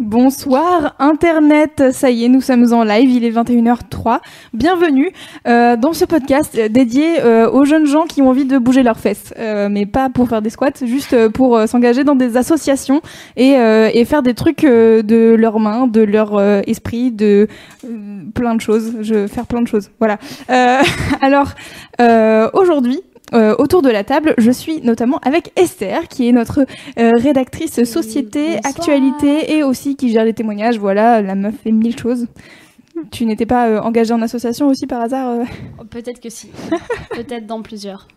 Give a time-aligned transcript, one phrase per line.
[0.00, 4.20] Bonsoir Internet, ça y est, nous sommes en live, il est 21h03.
[4.54, 5.12] Bienvenue
[5.46, 8.98] euh, dans ce podcast dédié euh, aux jeunes gens qui ont envie de bouger leurs
[8.98, 12.38] fesses, Euh, mais pas pour faire des squats, juste euh, pour euh, s'engager dans des
[12.38, 13.02] associations
[13.36, 17.46] et, euh, et faire des trucs euh, de leurs mains, de leur euh, esprit, de
[17.84, 18.94] euh, plein de choses.
[19.02, 20.16] Je faire plein de choses, voilà.
[20.48, 20.80] Euh,
[21.20, 21.50] alors
[22.00, 23.02] euh, aujourd'hui.
[23.32, 26.66] Euh, autour de la table, je suis notamment avec Esther, qui est notre
[26.98, 28.66] euh, rédactrice société, bonsoir.
[28.66, 30.78] actualité et aussi qui gère les témoignages.
[30.78, 32.26] Voilà, la meuf fait mille choses.
[33.10, 35.46] Tu n'étais pas euh, engagée en association aussi par hasard
[35.80, 36.50] Oh, Peut-être que si.
[37.10, 38.08] Peut-être dans plusieurs.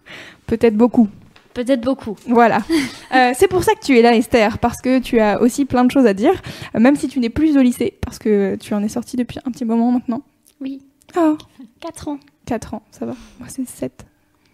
[0.48, 1.08] Peut-être beaucoup.
[1.54, 2.16] Peut-être beaucoup.
[2.28, 2.60] Voilà.
[3.14, 5.86] Euh, c'est pour ça que tu es là, Esther, parce que tu as aussi plein
[5.86, 6.34] de choses à dire,
[6.76, 9.38] euh, même si tu n'es plus au lycée, parce que tu en es sortie depuis
[9.46, 10.24] un petit moment maintenant.
[10.60, 10.82] Oui.
[11.16, 11.38] Oh,
[11.80, 12.20] 4 ans.
[12.48, 13.14] 4 ans, ça va.
[13.40, 14.06] Moi, c'est 7.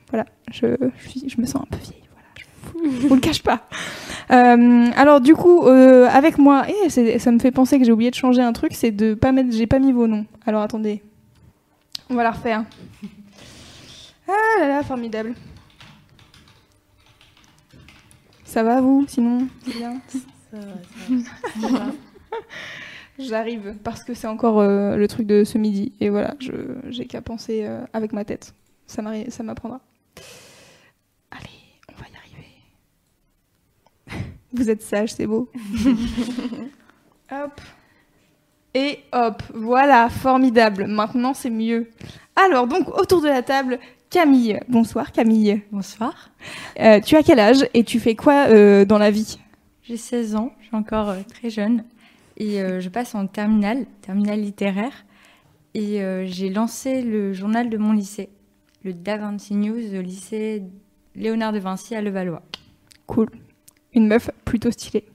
[0.10, 2.04] Voilà, je, je, suis- je me sens un peu vieille.
[2.12, 2.28] Voilà,
[3.02, 3.68] je vous le cache pas.
[4.32, 8.12] Euh, alors, du coup, euh, avec moi, et ça me fait penser que j'ai oublié
[8.12, 9.52] de changer un truc, c'est de pas mettre.
[9.52, 10.28] J'ai pas mis vos noms.
[10.46, 11.02] Alors, attendez.
[12.12, 12.64] On va la refaire.
[14.28, 15.34] Ah là là, formidable.
[18.46, 20.00] Ça va, vous Sinon, c'est bien?
[23.18, 26.52] J'arrive parce que c'est encore euh, le truc de ce midi et voilà, je
[26.90, 28.54] j'ai qu'à penser avec ma tête.
[28.86, 29.82] Ça ça m'apprendra.
[31.32, 31.50] Allez,
[31.92, 32.46] on va y arriver.
[34.54, 35.50] Vous êtes sage, c'est beau.
[37.32, 37.62] hop.
[38.74, 40.88] Et hop, voilà, formidable.
[40.88, 41.90] Maintenant, c'est mieux.
[42.36, 43.80] Alors, donc, autour de la table,
[44.10, 44.60] Camille.
[44.68, 45.62] Bonsoir, Camille.
[45.72, 46.30] Bonsoir.
[46.80, 49.40] Euh, tu as quel âge et tu fais quoi euh, dans la vie?
[49.84, 51.84] J'ai 16 ans, je suis encore euh, très jeune
[52.38, 55.06] et euh, je passe en terminale, terminale littéraire.
[55.74, 58.30] Et euh, j'ai lancé le journal de mon lycée,
[58.84, 60.64] le Da Vinci News, au lycée
[61.16, 62.42] Léonard de Vinci à Levallois.
[63.08, 63.30] Cool.
[63.94, 65.06] Une meuf plutôt stylée.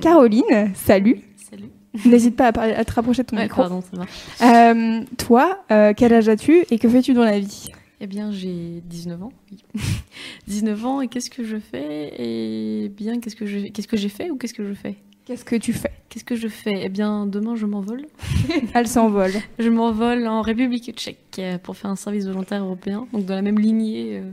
[0.00, 1.20] Caroline, salut.
[1.50, 1.70] Salut.
[2.04, 3.62] N'hésite pas à, parler- à te rapprocher de ton Ouais, micro.
[3.62, 4.72] pardon, ça.
[4.72, 7.70] Euh, toi, euh, quel âge as-tu et que fais-tu dans la vie?
[8.00, 9.32] Eh bien, j'ai 19 ans.
[9.50, 9.58] oui.
[10.46, 12.12] 19 ans, et qu'est-ce que je fais?
[12.18, 14.96] Eh bien, qu'est-ce que je- qu'est-ce que j'ai fait ou qu'est-ce que je fais?
[15.24, 15.90] Qu'est-ce que tu fais?
[16.08, 16.80] Qu'est-ce que je fais?
[16.84, 18.06] Eh bien, demain, je m'envole.
[18.74, 19.32] Elle s'envole.
[19.58, 23.58] Je m'envole en République tchèque pour faire un service volontaire européen, donc dans la même
[23.58, 24.30] lignée euh,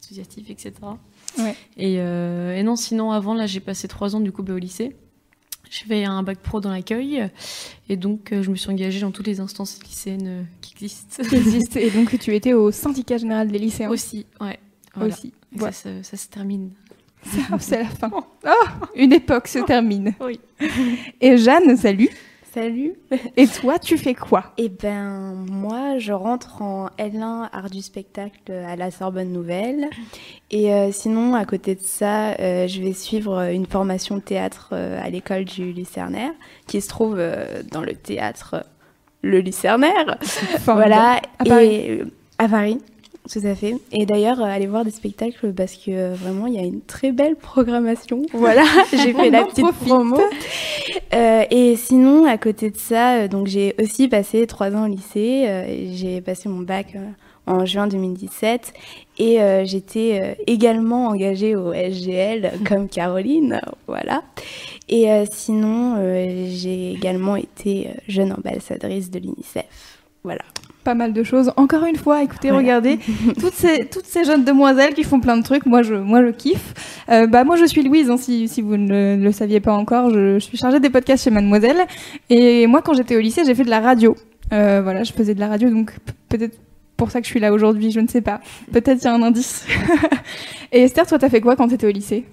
[0.00, 0.72] associative, etc.
[1.38, 1.54] Ouais.
[1.76, 4.58] Et, euh, et non, sinon, avant, là, j'ai passé trois ans du coup bah, au
[4.58, 4.96] lycée.
[5.70, 7.28] J'ai fait un bac pro dans l'accueil,
[7.90, 11.22] et donc euh, je me suis engagée dans toutes les instances lycéennes euh, qui existent.
[11.22, 11.76] Qui existe.
[11.76, 14.58] Et donc tu étais au syndicat général des lycéens Aussi, ouais.
[14.94, 15.14] Voilà.
[15.14, 15.34] aussi.
[15.58, 16.70] Ça, se- ça se termine.
[17.58, 18.10] C'est la fin.
[18.14, 18.50] Oh,
[18.96, 20.14] une époque se termine.
[20.20, 20.40] Oui.
[21.20, 22.08] Et Jeanne, salut.
[22.54, 22.94] Salut.
[23.36, 24.52] Et toi, tu fais quoi?
[24.56, 29.88] Eh ben, moi, je rentre en L1 art du spectacle à la Sorbonne Nouvelle.
[30.50, 34.70] Et euh, sinon, à côté de ça, euh, je vais suivre une formation de théâtre
[34.72, 36.32] euh, à l'école du Lucernaire,
[36.66, 37.20] qui se trouve
[37.70, 38.64] dans le théâtre
[39.22, 40.18] Le Lucernaire.
[40.64, 41.20] Voilà.
[41.38, 41.66] À Paris?
[41.66, 42.02] Et,
[42.38, 42.78] à Paris.
[43.30, 43.76] Tout à fait.
[43.92, 46.80] Et d'ailleurs, euh, allez voir des spectacles parce que euh, vraiment, il y a une
[46.80, 48.22] très belle programmation.
[48.32, 49.86] Voilà, j'ai fait la petite profite.
[49.86, 50.18] promo.
[51.12, 55.44] Euh, et sinon, à côté de ça, donc j'ai aussi passé trois ans au lycée.
[55.46, 56.96] euh, j'ai passé mon bac
[57.46, 58.72] en juin 2017
[59.18, 64.22] et j'étais également engagée au SGL comme Caroline, voilà.
[64.90, 65.96] Et sinon,
[66.50, 70.42] j'ai également été jeune ambassadrice de l'UNICEF, voilà.
[70.88, 71.52] Pas mal de choses.
[71.58, 72.62] Encore une fois, écoutez, Voilà.
[72.62, 72.98] regardez
[73.38, 75.66] toutes ces toutes ces jeunes demoiselles qui font plein de trucs.
[75.66, 76.72] Moi, je moi je kiffe.
[77.10, 78.08] Euh, bah moi, je suis Louise.
[78.08, 81.24] hein, si si vous ne le saviez pas encore, je, je suis chargée des podcasts
[81.24, 81.76] chez Mademoiselle.
[82.30, 84.16] Et moi, quand j'étais au lycée, j'ai fait de la radio.
[84.54, 85.92] Euh, voilà, je faisais de la radio, donc
[86.30, 86.56] peut-être
[86.96, 87.90] pour ça que je suis là aujourd'hui.
[87.90, 88.40] Je ne sais pas.
[88.72, 89.66] Peut-être il y a un indice.
[90.72, 92.24] Et Esther, toi, t'as fait quoi quand t'étais au lycée?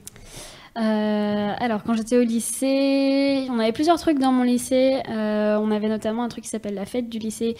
[0.75, 5.01] Alors, quand j'étais au lycée, on avait plusieurs trucs dans mon lycée.
[5.09, 7.55] Euh, on avait notamment un truc qui s'appelle la fête du lycée,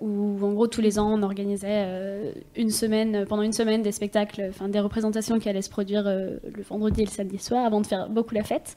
[0.00, 3.92] où en gros tous les ans on organisait euh, une semaine, pendant une semaine, des
[3.92, 7.64] spectacles, enfin des représentations qui allaient se produire euh, le vendredi et le samedi soir,
[7.66, 8.76] avant de faire beaucoup la fête.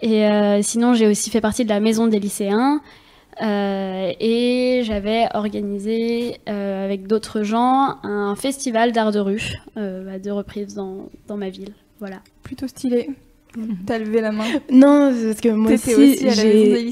[0.00, 2.80] Et euh, sinon, j'ai aussi fait partie de la maison des lycéens.
[3.42, 10.18] Euh, et j'avais organisé euh, avec d'autres gens un festival d'art de rue euh, à
[10.18, 11.72] deux reprises dans ma ville.
[12.00, 12.20] Voilà.
[12.42, 13.10] Plutôt stylé.
[13.86, 14.44] T'as levé la main.
[14.70, 16.18] Non, parce que moi aussi,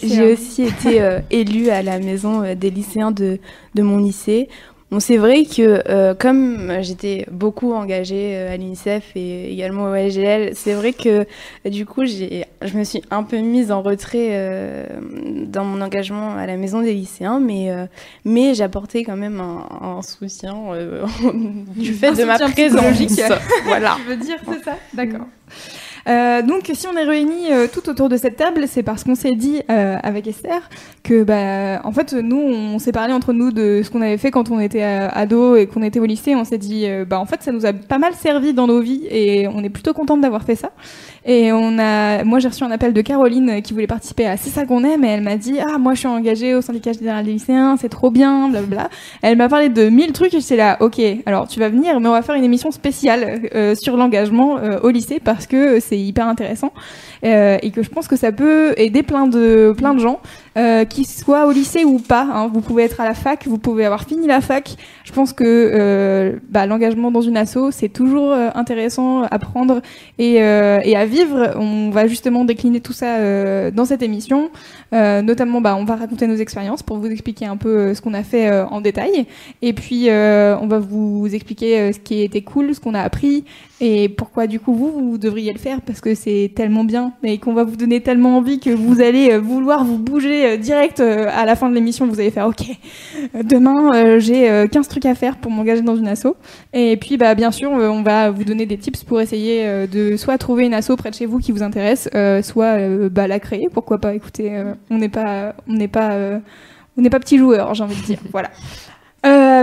[0.02, 3.38] j'ai aussi été euh, élue à la maison euh, des lycéens de,
[3.74, 4.48] de mon lycée.
[4.90, 9.94] Bon, c'est vrai que euh, comme j'étais beaucoup engagée euh, à l'UNICEF et également au
[9.94, 11.26] SGL, c'est vrai que
[11.66, 14.86] euh, du coup, j'ai, je me suis un peu mise en retrait euh,
[15.44, 17.84] dans mon engagement à la maison des lycéens, mais, euh,
[18.24, 19.66] mais j'apportais quand même un,
[19.98, 21.04] un soutien euh,
[21.76, 22.96] du fait Un de ma présence.
[23.66, 23.96] voilà.
[24.02, 25.26] Tu veux dire, c'est ça D'accord.
[26.08, 29.14] Euh, donc, si on est réunis euh, tout autour de cette table, c'est parce qu'on
[29.14, 30.60] s'est dit euh, avec Esther
[31.02, 34.30] que, bah, en fait, nous, on s'est parlé entre nous de ce qu'on avait fait
[34.30, 36.34] quand on était euh, ado et qu'on était au lycée.
[36.34, 38.80] On s'est dit, euh, bah, en fait, ça nous a pas mal servi dans nos
[38.80, 40.70] vies et on est plutôt contente d'avoir fait ça.
[41.24, 44.50] Et on a, moi, j'ai reçu un appel de Caroline qui voulait participer à C'est
[44.50, 47.24] ça qu'on aime et elle m'a dit, ah, moi, je suis engagée au syndicat général
[47.24, 48.88] des lycéens, c'est trop bien, blablabla.
[49.22, 52.08] Elle m'a parlé de mille trucs et j'étais là, ok, alors tu vas venir, mais
[52.08, 56.72] on va faire une émission spéciale sur l'engagement au lycée parce que c'est hyper intéressant
[57.24, 60.20] euh, et que je pense que ça peut aider plein de plein de gens,
[60.56, 62.26] euh, qu'ils soient au lycée ou pas.
[62.32, 62.50] hein.
[62.52, 64.76] Vous pouvez être à la fac, vous pouvez avoir fini la fac.
[65.04, 69.80] Je pense que euh, bah, l'engagement dans une asso c'est toujours euh, intéressant à prendre
[70.18, 71.54] et, euh, et à vivre.
[71.56, 74.50] On va justement décliner tout ça euh, dans cette émission.
[74.94, 78.14] Euh, notamment, bah, on va raconter nos expériences pour vous expliquer un peu ce qu'on
[78.14, 79.26] a fait en détail.
[79.62, 83.44] Et puis, on va vous expliquer ce qui était cool, ce qu'on a appris
[83.80, 87.38] et pourquoi du coup vous, vous devriez le faire parce que c'est tellement bien et
[87.38, 91.26] qu'on va vous donner tellement envie que vous allez vouloir vous bouger euh, direct euh,
[91.32, 92.06] à la fin de l'émission.
[92.06, 92.62] Vous allez faire OK,
[93.34, 96.36] euh, demain j'ai euh, 15 trucs à faire pour m'engager dans une asso.
[96.72, 100.38] Et puis, bah, bien sûr, on va vous donner des tips pour essayer de soit
[100.38, 102.08] trouver une asso près de chez vous qui vous intéresse,
[102.42, 103.68] soit bah, la créer.
[103.72, 106.16] Pourquoi pas Écoutez, on n'est pas, on n'est pas,
[106.96, 108.18] on n'est pas petit joueur, j'ai envie de dire.
[108.32, 108.50] voilà.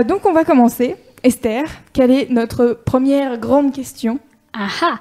[0.02, 0.96] Donc, on va commencer.
[1.22, 4.20] Esther, quelle est notre première grande question?
[4.52, 4.98] Ah ah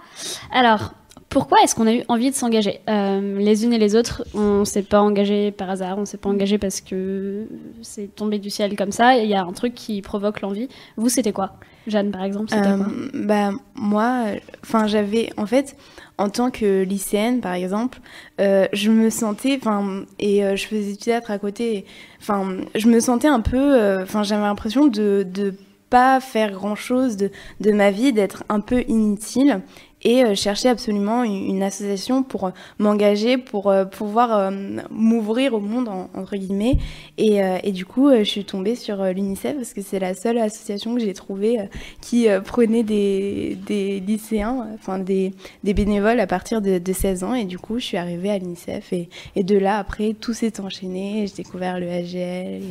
[0.52, 0.94] Alors,
[1.36, 2.80] pourquoi est-ce qu'on a eu envie de s'engager?
[2.90, 6.30] Euh, Les unes et les autres, on s'est pas engagé par hasard, on s'est pas
[6.30, 7.46] engagé parce que
[7.82, 9.18] c'est tombé du ciel comme ça.
[9.18, 10.70] Il y a un truc qui provoque l'envie.
[10.96, 11.58] Vous, c'était quoi?
[11.88, 12.88] Jeanne, par exemple, c'était quoi?
[12.88, 14.28] Euh, bah moi,
[14.64, 15.76] enfin j'avais en fait
[16.18, 18.00] en tant que lycéenne par exemple,
[18.40, 21.84] euh, je me sentais, enfin et euh, je faisais du théâtre à côté,
[22.22, 25.54] enfin je me sentais un peu, enfin j'avais l'impression de de
[25.90, 27.30] pas faire grand chose de
[27.60, 29.62] de ma vie, d'être un peu inutile
[30.06, 34.52] et euh, chercher absolument une, association pour euh, m'engager, pour euh, pouvoir
[34.92, 36.78] m'ouvrir au monde en- entre guillemets
[37.18, 40.94] et, et du coup je suis tombée sur l'UNICEF parce que c'est la seule association
[40.94, 41.58] que j'ai trouvée
[42.02, 47.34] qui prenait des, des lycéens, enfin des, des bénévoles à partir de, de 16 ans.
[47.34, 48.94] Et du coup, je suis arrivée à l'UNICEF.
[48.94, 51.26] Et, et de là, après, tout s'est enchaîné.
[51.28, 52.62] J'ai découvert le AGL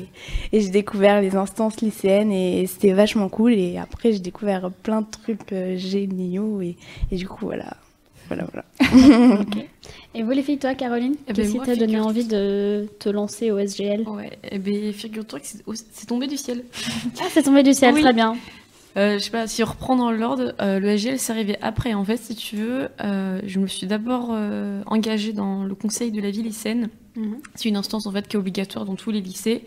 [0.52, 2.32] et, j'ai découvert les instances lycéennes.
[2.32, 3.54] Et, c'était vachement cool.
[3.54, 6.60] Et après, j'ai découvert plein de trucs géniaux.
[6.60, 6.76] Et,
[7.10, 7.76] et du coup, voilà.
[8.29, 9.44] Voilà, voilà.
[10.15, 12.88] Et vous, les filles, toi, Caroline Eh ben, Qu'est-ce qui moi, t'a donné envie de
[12.99, 16.65] te lancer au SGL Ouais, eh ben, figure-toi que c'est tombé du ciel.
[17.21, 18.00] Ah, c'est tombé du ciel, Oui.
[18.03, 18.37] très bien.
[18.97, 21.94] Euh, je sais pas, si on reprend dans l'ordre, euh, le SGL c'est arrivé après.
[21.94, 26.12] En fait, si tu veux, euh, je me suis d'abord euh, engagée dans le conseil
[26.12, 26.88] de la vie lycéenne.
[27.17, 27.38] Mhm.
[27.56, 29.65] C'est une instance en fait qui est obligatoire dans tous les lycées.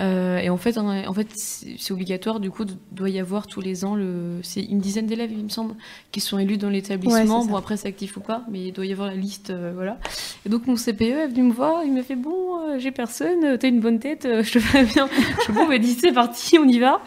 [0.00, 2.40] Euh, et en fait, en, en fait, c'est obligatoire.
[2.40, 5.44] Du coup, il doit y avoir tous les ans, le, c'est une dizaine d'élèves, il
[5.44, 5.74] me semble,
[6.10, 7.42] qui sont élus dans Ouais, l'établissement.
[7.42, 7.48] ça.
[7.48, 9.98] bon, après, c'est actif ou pas, mais il doit y avoir la liste, euh, voilà.
[10.46, 13.58] Et donc, mon CPE est venu me voir, il m'a fait bon, euh, j'ai personne,
[13.58, 15.08] t'as une bonne tête, je te fais bien.
[15.12, 17.02] je fais bon, bah, dis, c'est parti, on y va.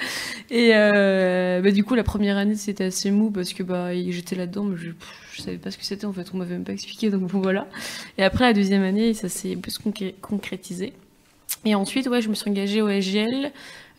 [0.51, 4.65] Et bah, du coup, la première année, c'était assez mou parce que bah, j'étais là-dedans,
[4.65, 4.89] mais je,
[5.33, 7.39] je savais pas ce que c'était en fait, on m'avait même pas expliqué, donc bon,
[7.41, 7.67] voilà.
[8.17, 10.93] Et après, la deuxième année, ça s'est plus concré- concrétisé.
[11.65, 13.51] Et ensuite, ouais, je me suis engagée au SGL.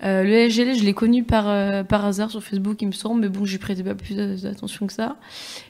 [0.02, 3.23] Euh, le SGL, je l'ai connu par, euh, par hasard sur Facebook, il me semble,
[3.23, 5.16] mais bon, j'y prêtais pas plus d'attention que ça.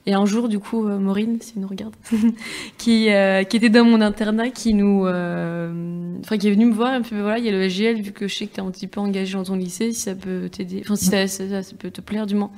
[0.07, 1.95] Et un jour, du coup, euh, Maureen, si nous regarde,
[2.79, 6.75] qui, euh, qui était dans mon internat, qui nous, euh, enfin, qui est venue me
[6.75, 8.47] voir, elle me fait, bah, voilà, il y a le SGL, vu que je sais
[8.47, 11.05] que t'es un petit peu engagé dans ton lycée, si ça peut t'aider, enfin, si
[11.05, 12.51] ça, ça, ça peut te plaire, du moins.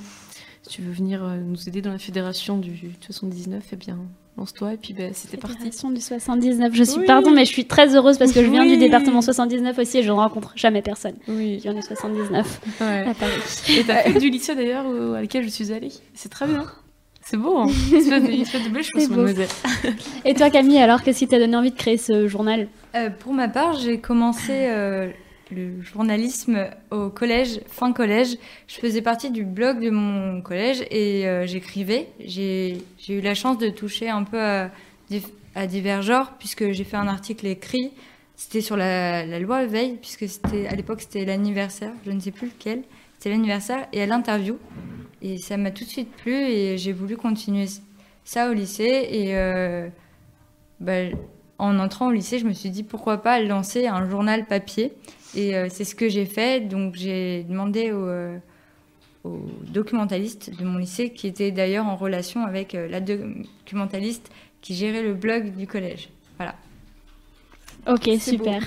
[0.67, 3.99] Si tu veux venir euh, nous aider dans la fédération du 79, eh bien,
[4.39, 5.57] lance-toi, et puis, bah, c'était parti.
[5.57, 6.73] Fédération du 79.
[6.75, 7.07] Je suis, Oui.
[7.07, 10.03] pardon, mais je suis très heureuse parce que je viens du département 79 aussi et
[10.03, 11.57] je ne rencontre jamais personne Oui.
[11.57, 13.05] qui vient du 79 Ouais.
[13.09, 13.33] à Paris.
[13.79, 15.91] Et t'as fait du lycée d'ailleurs où- à lequel je suis allée?
[16.15, 16.65] C'est très bien.
[17.23, 19.49] C'est beau, hein Espèce de, espèce de belle chose, mademoiselle.
[20.25, 22.69] Et toi, Camille, alors, qu'est-ce qui t'a donné envie de créer ce journal?
[22.95, 25.09] Euh, pour ma part, j'ai commencé euh,
[25.51, 28.37] le journalisme au collège, fin collège.
[28.67, 32.09] Je faisais partie du blog de mon collège et euh, j'écrivais.
[32.21, 37.09] J'ai eu la chance de toucher un peu à, divers genres puisque j'ai fait un
[37.09, 37.93] article écrit.
[38.37, 42.33] C'était sur la, la loi Veil, puisque c'était à l'époque c'était l'anniversaire, je ne sais
[42.33, 42.83] plus lequel.
[43.17, 44.59] C'était l'anniversaire et à l'interview.
[45.23, 47.67] Et ça m'a tout de suite plu et j'ai voulu continuer
[48.25, 49.09] ça au lycée.
[49.11, 49.89] Et euh,
[50.81, 51.05] bah,
[51.59, 54.93] en entrant au lycée, je me suis dit pourquoi pas lancer un journal papier.
[55.35, 56.61] Et euh, c'est ce que j'ai fait.
[56.69, 58.37] Donc j'ai demandé au, euh,
[59.25, 64.75] au, documentaliste de mon lycée, qui était d'ailleurs en relation avec euh, la documentaliste qui
[64.75, 66.11] gérait le blog du collège.
[66.37, 66.55] Voilà.
[67.87, 68.63] Ok, super.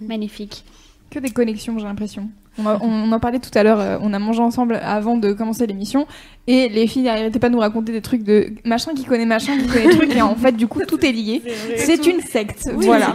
[0.00, 0.64] Magnifique.
[1.10, 2.30] Que des connexions, j'ai l'impression.
[2.58, 5.32] On, a- on en parlait tout à l'heure, euh, on a mangé ensemble avant de
[5.32, 6.06] commencer l'émission,
[6.46, 9.56] et les filles n'arrêtaient pas de nous raconter des trucs de machin qui connaît machin
[9.58, 11.42] qui connaît truc, et en fait, du coup, tout est lié.
[11.76, 13.14] C'est une secte, voilà.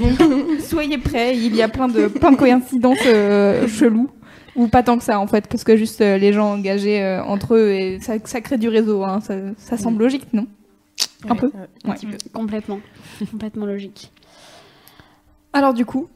[0.00, 4.08] Donc, soyez prêts, il y a plein de, plein de coïncidences euh, cheloues,
[4.56, 7.22] ou pas tant que ça en fait, parce que juste euh, les gens engagés euh,
[7.22, 10.46] entre eux, et ça, ça crée du réseau, hein, ça, ça semble logique, non?
[11.28, 11.50] Un peu
[11.84, 11.94] Un Ouais.
[11.94, 12.16] petit peu.
[12.32, 12.80] Complètement.
[13.30, 14.10] Complètement logique.
[15.52, 16.08] Alors du coup,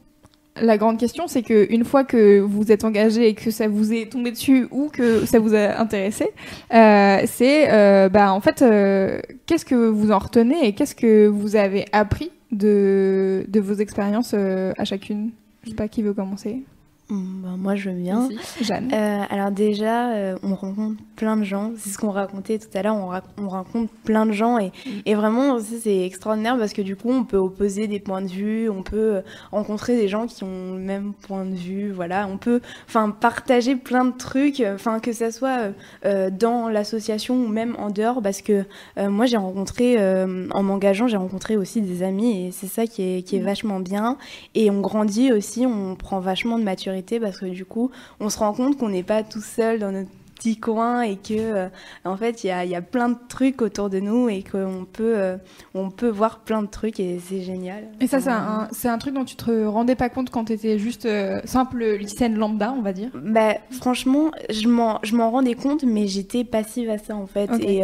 [0.61, 3.93] la grande question, c'est que une fois que vous êtes engagé et que ça vous
[3.93, 6.29] est tombé dessus ou que ça vous a intéressé,
[6.75, 11.27] euh, c'est euh, bah en fait euh, qu'est-ce que vous en retenez et qu'est-ce que
[11.27, 15.31] vous avez appris de de vos expériences à chacune?
[15.65, 16.63] Je sais pas qui veut commencer.
[17.09, 18.29] Hum, bah, moi, je bien.
[18.61, 18.93] Jeanne.
[18.93, 21.71] Alors déjà, on rencontre plein de gens.
[21.79, 22.97] C'est ce qu'on racontait tout à l'heure.
[22.97, 24.73] On, ra- on rencontre plein de gens et,
[25.07, 28.69] et vraiment, c'est extraordinaire parce que du coup, on peut opposer des points de vue.
[28.69, 29.21] On peut euh,
[29.53, 31.93] rencontrer des gens qui ont le même point de vue.
[31.93, 34.61] Voilà, on peut, enfin, partager plein de trucs.
[34.75, 35.73] Enfin, que ça soit euh,
[36.05, 38.65] euh, dans l'association ou même en dehors, parce que
[38.99, 42.89] euh, moi, j'ai rencontré, euh, en m'engageant, j'ai rencontré aussi des amis et c'est ça
[42.89, 44.19] qui est, qui est vachement bien.
[44.57, 48.41] Et on grandit aussi, on prend vachement de maturité parce que du coup, on se
[48.41, 50.11] rend compte qu'on n'est pas tout seul dans notre
[50.43, 51.69] petit coin et que euh,
[52.05, 54.43] en fait il y a, il y a plein de trucs autour de nous et
[54.43, 55.37] qu'on peut euh,
[55.75, 57.85] on peut voir plein de trucs et c'est génial.
[58.01, 60.55] Et ça, c'est un, c'est un truc dont tu te rendais pas compte quand tu
[60.55, 63.11] étais juste euh, simple lycéenne lambda, on va dire?
[63.15, 67.51] Bah, franchement, je m'en, je m'en rendais compte, mais j'étais passive à ça en fait.
[67.61, 67.83] Et,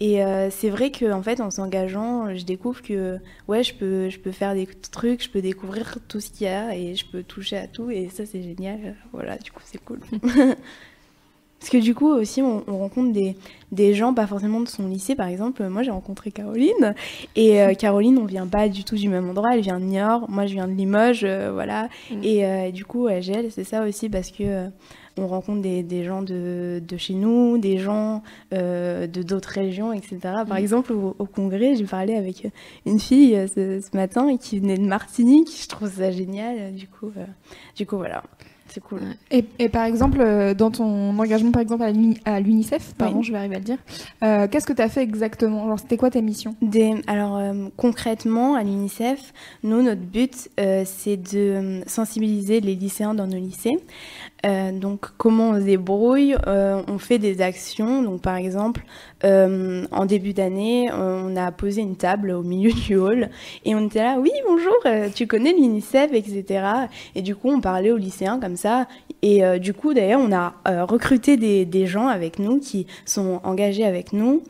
[0.00, 3.18] et euh, c'est vrai que en fait, en s'engageant, je découvre que
[3.48, 6.50] ouais, je peux, je peux faire des trucs, je peux découvrir tout ce qu'il y
[6.50, 7.90] a et je peux toucher à tout.
[7.90, 8.96] Et ça, c'est génial.
[9.12, 10.00] Voilà, du coup, c'est cool.
[11.60, 13.36] Parce que du coup aussi, on, on rencontre des,
[13.70, 15.62] des gens, pas forcément de son lycée, par exemple.
[15.68, 16.94] Moi, j'ai rencontré Caroline.
[17.36, 19.50] Et euh, Caroline, on vient pas du tout du même endroit.
[19.52, 20.24] Elle vient de Niort.
[20.30, 21.20] Moi, je viens de Limoges.
[21.24, 21.88] euh, voilà.
[22.22, 24.68] Et euh, du coup, euh, GL, c'est ça aussi parce que
[25.18, 28.22] on rencontre des, des gens de, de chez nous, des gens
[28.54, 30.18] euh, de d'autres régions, etc.
[30.48, 32.46] Par exemple, au, au congrès, j'ai parlé avec
[32.86, 35.50] une fille euh, ce, ce matin et qui venait de Martinique.
[35.62, 36.72] Je trouve ça génial.
[36.74, 37.24] Du coup, euh,
[37.76, 38.22] du coup voilà.
[38.72, 39.00] C'est cool.
[39.32, 43.18] Et, et par exemple, euh, dans ton engagement par exemple à l'uni- à l'UNICEF, pardon,
[43.18, 43.24] Oui.
[43.24, 43.78] je vais arriver à le dire,
[44.22, 45.66] euh, qu'est-ce que tu as fait exactement?
[45.66, 49.32] Genre, c'était quoi ta mission Des, alors euh, concrètement à l'UNICEF,
[49.64, 53.76] nous notre but euh, c'est de sensibiliser les lycéens dans nos lycées.
[54.46, 58.02] Euh, donc comment on se débrouille Euh, On fait des actions.
[58.02, 58.84] Donc par exemple,
[59.24, 63.30] euh, en début d'année, on a posé une table au milieu du hall
[63.64, 64.74] et on était là, oui bonjour,
[65.14, 66.64] tu connais l'UNICEF, etc.
[67.14, 68.86] Et du coup on parlait aux lycéens comme ça.
[69.22, 70.54] Et du coup d'ailleurs on a
[70.84, 74.42] recruté des, gens avec nous qui sont engagés avec nous.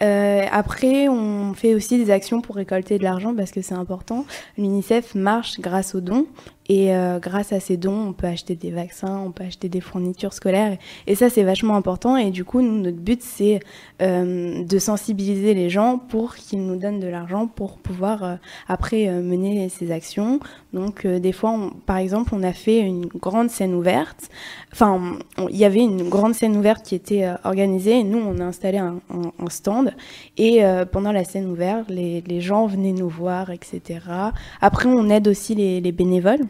[0.00, 4.24] Après, on fait aussi des actions pour récolter de l'argent parce que c'est important.
[4.56, 6.26] L'UNICEF marche grâce aux dons
[6.68, 9.80] et euh, grâce à ces dons, on peut acheter des vaccins, on peut acheter des
[9.80, 12.16] fournitures scolaires et ça c'est vachement important.
[12.16, 13.60] Et du coup, nous, notre but c'est
[14.02, 18.34] euh, de sensibiliser les gens pour qu'ils nous donnent de l'argent pour pouvoir euh,
[18.68, 20.40] après euh, mener ces actions.
[20.72, 24.28] Donc euh, des fois, on- par exemple, on a fait une grande scène ouverte.
[24.72, 25.18] Enfin,
[25.50, 28.44] il y avait une grande scène ouverte qui était euh, organisée et nous on a
[28.44, 29.00] installé un,
[29.48, 29.94] stand
[30.36, 34.00] et pendant la scène ouverte, les, les gens venaient nous voir, etc.
[34.60, 36.40] Après, on aide aussi les, les bénévoles.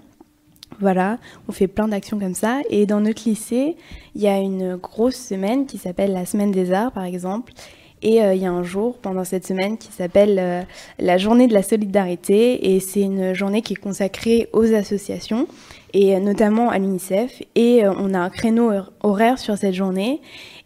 [0.80, 1.18] Voilà,
[1.48, 2.60] on fait plein d'actions comme ça.
[2.70, 3.76] Et dans notre lycée,
[4.14, 7.52] il y a une grosse semaine qui s'appelle la Semaine des Arts, par exemple.
[8.00, 10.62] Et euh, il y a un jour pendant cette semaine qui s'appelle euh,
[11.00, 12.72] la Journée de la Solidarité.
[12.72, 15.48] Et c'est une journée qui est consacrée aux associations,
[15.94, 17.42] et euh, notamment à l'UNICEF.
[17.56, 20.20] Et on a un créneau hor- horaire sur cette journée.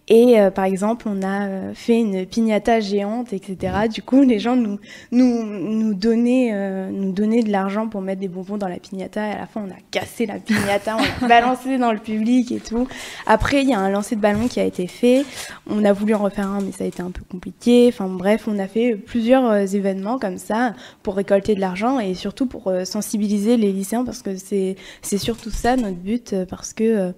[0.09, 3.89] Et euh, par exemple, on a euh, fait une piñata géante, etc.
[3.89, 4.81] Du coup, les gens nous,
[5.13, 9.29] nous, nous, donnaient, euh, nous donnaient de l'argent pour mettre des bonbons dans la piñata.
[9.29, 12.51] Et à la fin, on a cassé la piñata, on l'a balancé dans le public
[12.51, 12.89] et tout.
[13.27, 15.25] Après, il y a un lancer de ballon qui a été fait.
[15.71, 17.87] On a voulu en refaire un, mais ça a été un peu compliqué.
[17.89, 22.15] Enfin bref, on a fait plusieurs euh, événements comme ça pour récolter de l'argent et
[22.15, 24.77] surtout pour sensibiliser les lycéens parce que c'est
[25.19, 27.13] surtout ça notre but parce que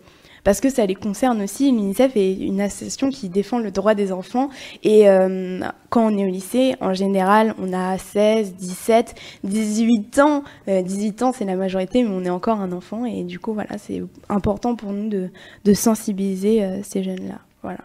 [0.44, 1.72] parce que ça les concerne aussi.
[1.72, 4.50] L'UNICEF est une association qui défend le droit des enfants.
[4.82, 10.44] Et euh, quand on est au lycée, en général, on a 16, 17, 18 ans.
[10.68, 13.04] Euh, 18 ans, c'est la majorité, mais on est encore un enfant.
[13.06, 15.30] Et du coup, voilà, c'est important pour nous de,
[15.64, 17.40] de sensibiliser euh, ces jeunes-là.
[17.62, 17.80] Voilà.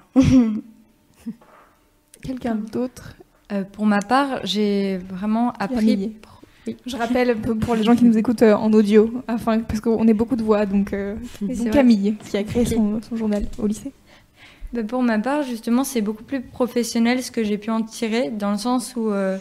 [2.21, 3.15] Quelqu'un d'autre?
[3.51, 6.13] Euh, pour ma part, j'ai vraiment Camille.
[6.85, 10.13] Je rappelle pour les gens qui nous écoutent euh, en audio, afin, parce qu'on est
[10.13, 11.71] beaucoup de voix, donc, euh, donc.
[11.71, 13.91] Camille qui a créé son, son journal au lycée.
[14.73, 18.29] Bah, pour ma part, justement, c'est beaucoup plus professionnel ce que j'ai pu en tirer,
[18.29, 19.37] dans le sens où, euh,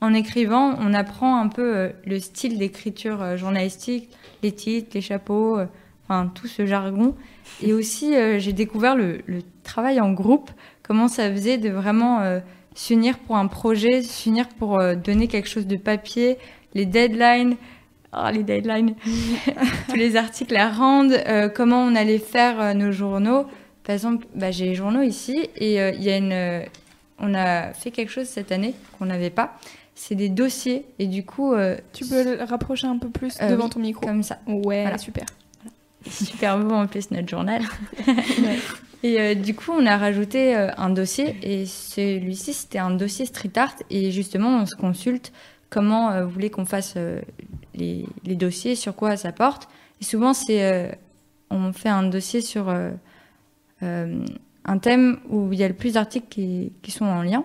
[0.00, 4.10] en écrivant, on apprend un peu euh, le style d'écriture euh, journalistique,
[4.42, 5.66] les titres, les chapeaux, euh,
[6.04, 7.14] enfin tout ce jargon.
[7.62, 10.50] Et aussi, euh, j'ai découvert le, le travail en groupe,
[10.82, 12.40] comment ça faisait de vraiment euh,
[12.78, 16.38] s'unir pour un projet, s'unir pour euh, donner quelque chose de papier,
[16.74, 17.56] les deadlines.
[18.12, 18.94] Ah, les deadlines,
[19.88, 23.44] tous les articles à rendre, euh, comment on allait faire euh, nos journaux.
[23.84, 26.64] Par exemple, bah, j'ai les journaux ici et euh, il y a une,
[27.18, 29.58] on a fait quelque chose cette année qu'on n'avait pas.
[29.94, 31.54] C'est des dossiers et du coup,
[31.92, 34.06] Tu peux le rapprocher un peu plus devant oui, ton micro.
[34.06, 34.38] comme ça.
[34.46, 34.96] Ouais, Voilà.
[34.96, 35.24] super.
[36.08, 37.62] Super beau en plus notre journal.
[39.02, 43.26] Et euh, du coup, on a rajouté euh, un dossier et celui-ci, c'était un dossier
[43.26, 45.32] street art et justement, on se consulte
[45.70, 46.96] comment euh, vous voulez qu'on fasse
[47.74, 49.68] les, dossiers, sur quoi ça porte.
[50.00, 50.98] Et souvent, c'est
[51.50, 52.68] on fait un dossier sur
[53.80, 57.44] un thème où il y a le plus d'articles qui, sont en lien.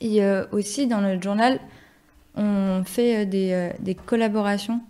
[0.00, 0.20] Et
[0.52, 1.60] aussi, dans notre journal,
[2.34, 4.80] on fait des, collaborations,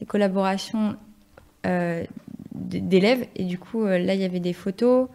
[0.00, 0.96] des collaborations
[2.54, 3.26] d'élèves.
[3.36, 5.08] Et du coup, euh, là, il y avait des photos.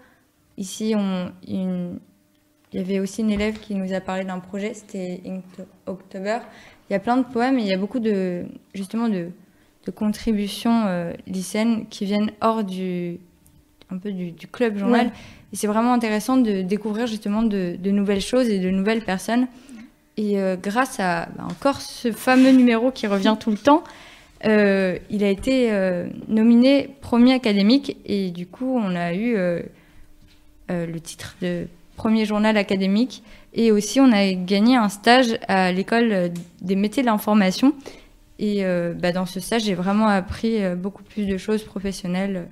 [0.57, 1.99] Ici, on, une-
[2.73, 5.21] il y avait aussi une élève qui nous a parlé d'un projet, c'était
[5.85, 6.39] October.
[6.89, 9.29] Il y a plein de poèmes et il y a beaucoup de, justement, de,
[9.85, 13.19] de contributions euh, lycéennes qui viennent hors du,
[13.89, 15.07] un peu du, du club journal.
[15.07, 15.13] Ouais.
[15.53, 19.47] Et c'est vraiment intéressant de découvrir justement de, de nouvelles choses et de nouvelles personnes.
[20.17, 23.83] Et euh, grâce à bah, encore ce fameux numéro qui revient tout le temps,
[24.45, 29.61] euh, il a été euh, nominé premier académique et du coup on a eu euh,
[30.69, 35.71] euh, le titre de premier journal académique et aussi on a gagné un stage à
[35.71, 37.73] l'école des métiers de l'information
[38.37, 38.63] et
[39.01, 42.47] bah, dans ce stage j'ai vraiment appris beaucoup plus de choses professionnelles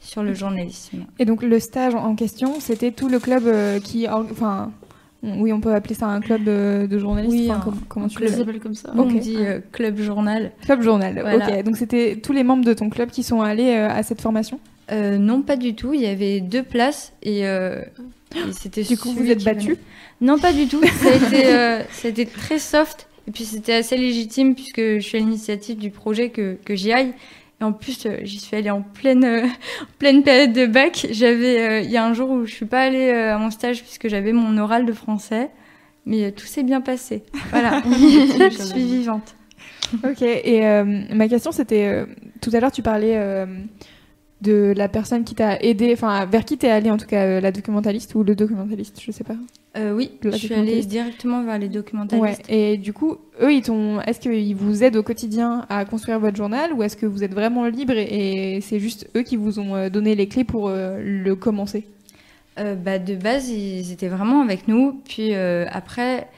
[0.00, 1.06] sur le journalisme.
[1.18, 4.70] Et donc le stage en question, c'était tout le club qui, enfin,
[5.38, 7.32] oui, on peut appeler ça un club euh, de journalistes.
[7.32, 8.90] Oui, enfin, un- com- comment tu le s'appelle comme ça.
[8.96, 9.10] Ok.
[9.10, 10.52] On dit euh, club journal.
[10.62, 11.18] Club journal.
[11.20, 11.48] Voilà.
[11.58, 11.64] Ok.
[11.64, 14.60] Donc c'était tous les membres de ton club qui sont allés euh, à cette formation?
[14.92, 15.94] Euh, non, pas du tout.
[15.94, 17.80] Il y avait deux places et, euh,
[18.36, 18.82] et c'était.
[18.88, 19.76] Du coup, vous êtes battus?
[20.20, 20.82] Non, pas du tout.
[20.84, 24.80] Ça a été, euh, ça a été très soft et puis c'était assez légitime puisque
[24.80, 27.12] je suis à l'initiative du projet que, que j'y aille.
[27.60, 29.42] Et en plus, euh, j'y suis allée en pleine, euh,
[29.82, 31.06] en pleine période de bac.
[31.10, 33.50] J'avais, euh, il y a un jour où je suis pas allée euh, à mon
[33.50, 35.50] stage puisque j'avais mon oral de français,
[36.06, 37.22] mais tout s'est bien passé.
[37.50, 39.36] Voilà, je suis vivante.
[40.02, 40.22] Ok.
[40.22, 40.62] Et
[41.14, 42.04] ma question, c'était
[42.40, 43.46] tout à l'heure, tu parlais
[44.44, 47.40] de la personne qui t'a aidé, enfin vers qui t'es allée en tout cas, euh,
[47.40, 49.36] la documentaliste ou le documentaliste, je sais pas.
[49.76, 51.72] Euh, oui, La je suis allée directement vers les Ouais.
[51.72, 52.42] documentalistes.
[52.48, 54.00] Et du coup, eux, ils t'ont.
[54.02, 57.34] Est-ce qu'ils vous aident au quotidien à construire votre journal ou est-ce que vous êtes
[57.34, 60.68] vraiment libre et, et c'est juste eux qui vous ont euh, donné les clés pour
[60.68, 61.88] euh, le commencer?
[62.60, 65.00] Euh, bah, de base, ils étaient vraiment avec nous.
[65.08, 66.28] Puis après,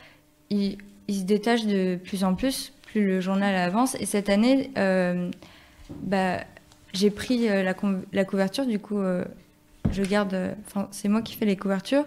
[0.48, 3.96] ils, ils se détachent de plus en plus, plus le journal avance.
[4.00, 4.70] Et cette année,
[6.02, 6.38] bah,
[6.96, 8.66] j'ai pris euh, la, couverture.
[8.66, 9.24] Du coup, euh,
[9.92, 10.34] je garde.
[10.34, 12.04] euh, Enfin, c'est moi qui fais les couvertures.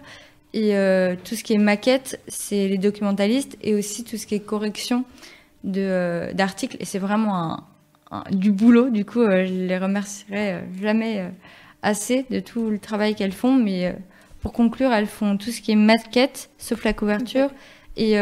[0.52, 3.56] Et euh, tout ce qui est maquette, c'est les documentalistes.
[3.62, 5.04] Et aussi tout ce qui est correction
[5.64, 6.76] d'articles.
[6.80, 7.64] Et c'est vraiment un,
[8.10, 8.90] un- du boulot.
[8.90, 11.30] Du coup, euh, je les remercierai jamais.
[11.82, 13.94] assez de tout le travail qu'elles font, mais
[14.42, 17.48] pour conclure, elles font tout ce qui est maquette, sauf la couverture,
[17.96, 18.16] et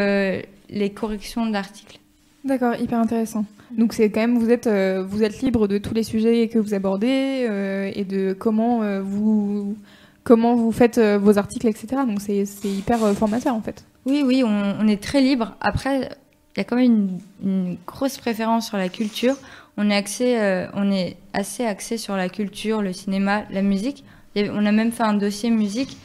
[0.70, 1.98] les corrections d'articles.
[2.44, 3.44] D'accord, hyper intéressant.
[3.76, 6.59] Donc c'est quand même vous êtes euh, vous êtes libre de tous les sujets que
[6.59, 9.76] vous abordez euh, et de comment euh, vous
[10.24, 12.02] comment vous faites vos articles, etc.
[12.07, 13.85] Donc c'est hyper formateur en fait.
[14.04, 15.57] Oui, oui, on, est très libre.
[15.61, 19.37] Après, il y a quand même une, grosse préférence sur la culture.
[19.78, 24.04] On est, axé, on est assez axé sur la culture, le cinéma, la musique.
[24.37, 25.96] On a même fait un dossier musique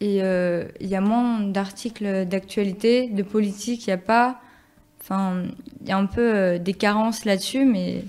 [0.00, 4.40] et il y a moins d'articles d'actualité, de politique, il n'y a pas.
[5.02, 5.42] Enfin,
[5.80, 8.04] il y a un peu euh, des carences là-dessus, mais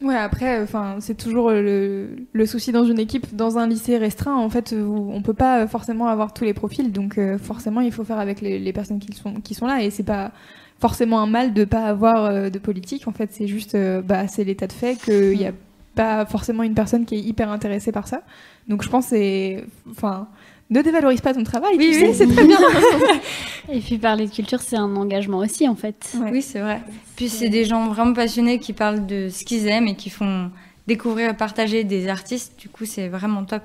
[0.00, 4.36] Ouais, après, enfin, c'est toujours le, le souci dans une équipe, dans un lycée restreint,
[4.36, 7.90] en fait, où on peut pas forcément avoir tous les profils, donc euh, forcément, il
[7.90, 10.30] faut faire avec les, les personnes qui sont, qui sont là, et c'est pas
[10.78, 14.28] forcément un mal de pas avoir euh, de politique, en fait, c'est juste, euh, bah,
[14.28, 15.52] c'est l'état de fait qu'il y a
[15.96, 18.22] pas forcément une personne qui est hyper intéressée par ça.
[18.68, 20.28] Donc je pense que c'est, enfin,
[20.70, 22.14] ne dévalorise pas ton travail, Oui, tu oui.
[22.14, 22.58] sais, c'est très bien.
[23.72, 26.12] Et puis parler de culture, c'est un engagement aussi en fait.
[26.20, 26.30] Ouais.
[26.32, 26.80] oui, c'est vrai.
[27.16, 30.50] Puis c'est des gens vraiment passionnés qui parlent de ce qu'ils aiment et qui font
[30.86, 32.58] découvrir et partager des artistes.
[32.58, 33.62] Du coup, c'est vraiment top.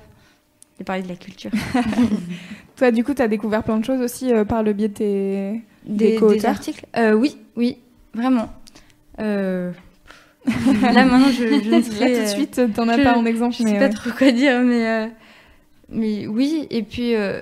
[0.78, 1.50] de parler de la culture.
[2.76, 4.94] Toi, du coup, tu as découvert plein de choses aussi euh, par le biais de
[4.94, 7.78] tes Des, des co-auteurs articles Euh, Oui, oui,
[8.14, 8.48] vraiment.
[9.20, 9.70] Euh,
[10.46, 13.24] Là, maintenant, je, je ne Là, serais, tout de suite, t'en as je- pas en
[13.24, 15.06] exemple, Je sais mais pas trop quoi dire, mais, euh,
[15.88, 16.66] mais oui.
[16.70, 17.40] Et puis, euh,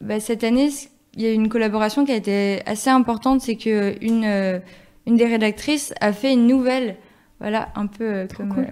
[0.00, 0.70] bah, cette année,
[1.14, 3.40] il y a eu une collaboration qui a été assez importante.
[3.40, 4.58] C'est que une, euh,
[5.06, 6.96] une des rédactrices a fait une nouvelle,
[7.40, 8.66] voilà, un peu euh, comme, cool.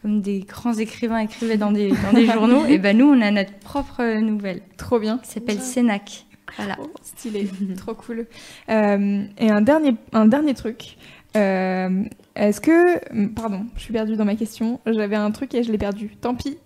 [0.00, 2.64] comme des grands écrivains écrivaient dans des, dans des journaux.
[2.66, 5.18] Et ben nous, on a notre propre nouvelle trop bien.
[5.18, 6.24] qui s'appelle Sénac.
[6.56, 6.76] Voilà.
[6.80, 8.26] Oh, stylé, trop cool.
[8.68, 10.96] Et un dernier, un dernier truc.
[11.34, 13.28] Est-ce que.
[13.34, 14.80] Pardon, je suis perdue dans ma question.
[14.86, 16.16] J'avais un truc et je l'ai perdu.
[16.20, 16.56] Tant pis.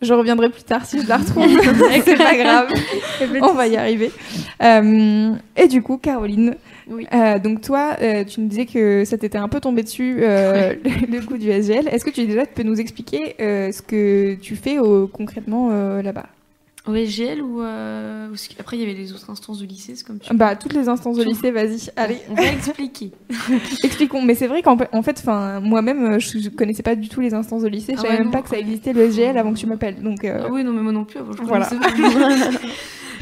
[0.00, 1.44] Je reviendrai plus tard si je la retrouve.
[2.04, 2.68] C'est pas grave.
[3.42, 4.12] On va y arriver.
[4.62, 6.54] Euh, et du coup, Caroline.
[6.90, 7.06] Oui.
[7.12, 10.78] euh, donc toi, euh, tu nous disais que ça t'était un peu tombé dessus le,
[11.12, 11.88] le coup du SGL.
[11.88, 16.26] Est-ce que tu déjà peux nous expliquer ce que tu fais au- concrètement là-bas?
[16.88, 20.18] Au SGL ou euh, après il y avait les autres instances du lycée, c'est comme
[20.18, 21.90] tu Bah toutes les instances de lycée, vas-y.
[21.96, 22.18] Allez.
[22.30, 23.12] On va expliquer.
[23.84, 27.20] Expliquons, mais c'est vrai qu'en en fait, enfin, moi-même, euh, je connaissais pas du tout
[27.20, 27.92] les instances de lycée.
[27.92, 28.32] Je Ah savais ouais, même non.
[28.32, 30.02] pas que ça existait le SGL avant que tu m'appelles.
[30.02, 31.18] Donc, euh, Ah oui, non, mais moi non plus.
[31.18, 31.68] Avant, je Voilà.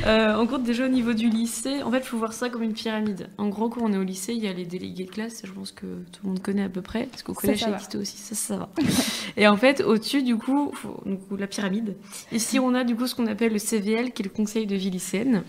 [0.04, 2.62] Euh, en gros, déjà au niveau du lycée, en fait, il faut voir ça comme
[2.62, 3.28] une pyramide.
[3.38, 5.50] En gros, quand on est au lycée, il y a les délégués de classe, je
[5.52, 8.16] pense que tout le monde connaît à peu près, parce qu'au collège, ça existait aussi,
[8.18, 8.68] ça, ça va.
[9.36, 11.96] Et en fait, au-dessus, du coup, faut- donc, la pyramide.
[12.32, 14.76] Ici, on a du coup ce qu'on appelle le CVL, qui est le conseil de
[14.76, 15.42] vie lycéenne.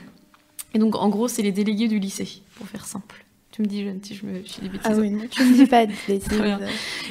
[0.74, 3.26] Et donc, en gros, c'est les délégués du lycée, pour faire simple.
[3.58, 4.82] Tu me dis, jeune, si je me je dis des bêtises.
[4.84, 6.30] Ah oui, non, tu ne dis pas de bêtises.
[6.30, 6.60] Très bien.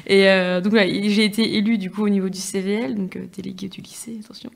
[0.07, 3.25] Et euh, donc voilà, j'ai été élue du coup au niveau du CVL, donc euh,
[3.37, 4.51] déléguée du lycée, attention.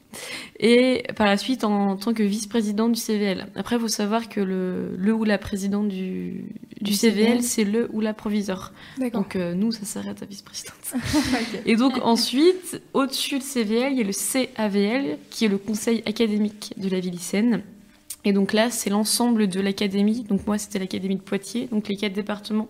[0.61, 3.49] Et par la suite en, tant que vice-présidente du CVL.
[3.57, 6.45] Après, il faut savoir que le, le ou la présidente du,
[6.81, 8.73] du Du CVL, c'est le ou la proviseur.
[8.97, 9.23] d'accord.
[9.23, 10.77] Donc euh, nous, ça s'arrête à vice-présidente.
[11.67, 16.05] Et donc ensuite, au-dessus de CVL, il y a le CAVL, qui est le conseil
[16.07, 17.63] académique de la vie lycéenne.
[18.25, 20.25] Et donc là, c'est l'ensemble de l'académie.
[20.29, 22.69] Donc moi, c'était l'académie de Poitiers, donc les quatre départements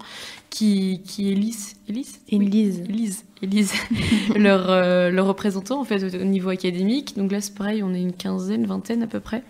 [0.48, 2.36] qui, qui élisent, élisent Oui.
[2.36, 2.80] Élise.
[2.88, 3.74] élisent, élisent
[4.36, 7.16] leurs euh, leurs représentants en fait au au niveau académique.
[7.16, 9.42] Donc là, c'est pareil, on est une quinzaine, vingtaine à peu près.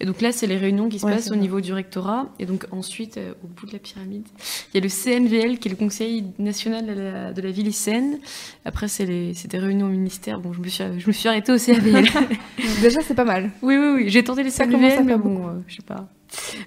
[0.00, 1.38] Et donc là, c'est les réunions qui se Ouais, passent au vrai.
[1.38, 2.26] niveau du rectorat.
[2.38, 4.26] Et donc ensuite, euh, au bout de la pyramide,
[4.72, 7.62] il y a le CNVL, qui est le Conseil national de la, de la vie
[7.64, 8.18] lycéenne.
[8.64, 10.38] Après, c'est des réunions au ministère.
[10.40, 12.06] Bon, je me suis, je me suis arrêtée au CNVL.
[12.80, 13.50] Déjà, c'est pas mal.
[13.62, 14.04] oui, oui, oui.
[14.08, 16.06] J'ai tenté les Ça CNVL, mais bon, euh, je sais pas.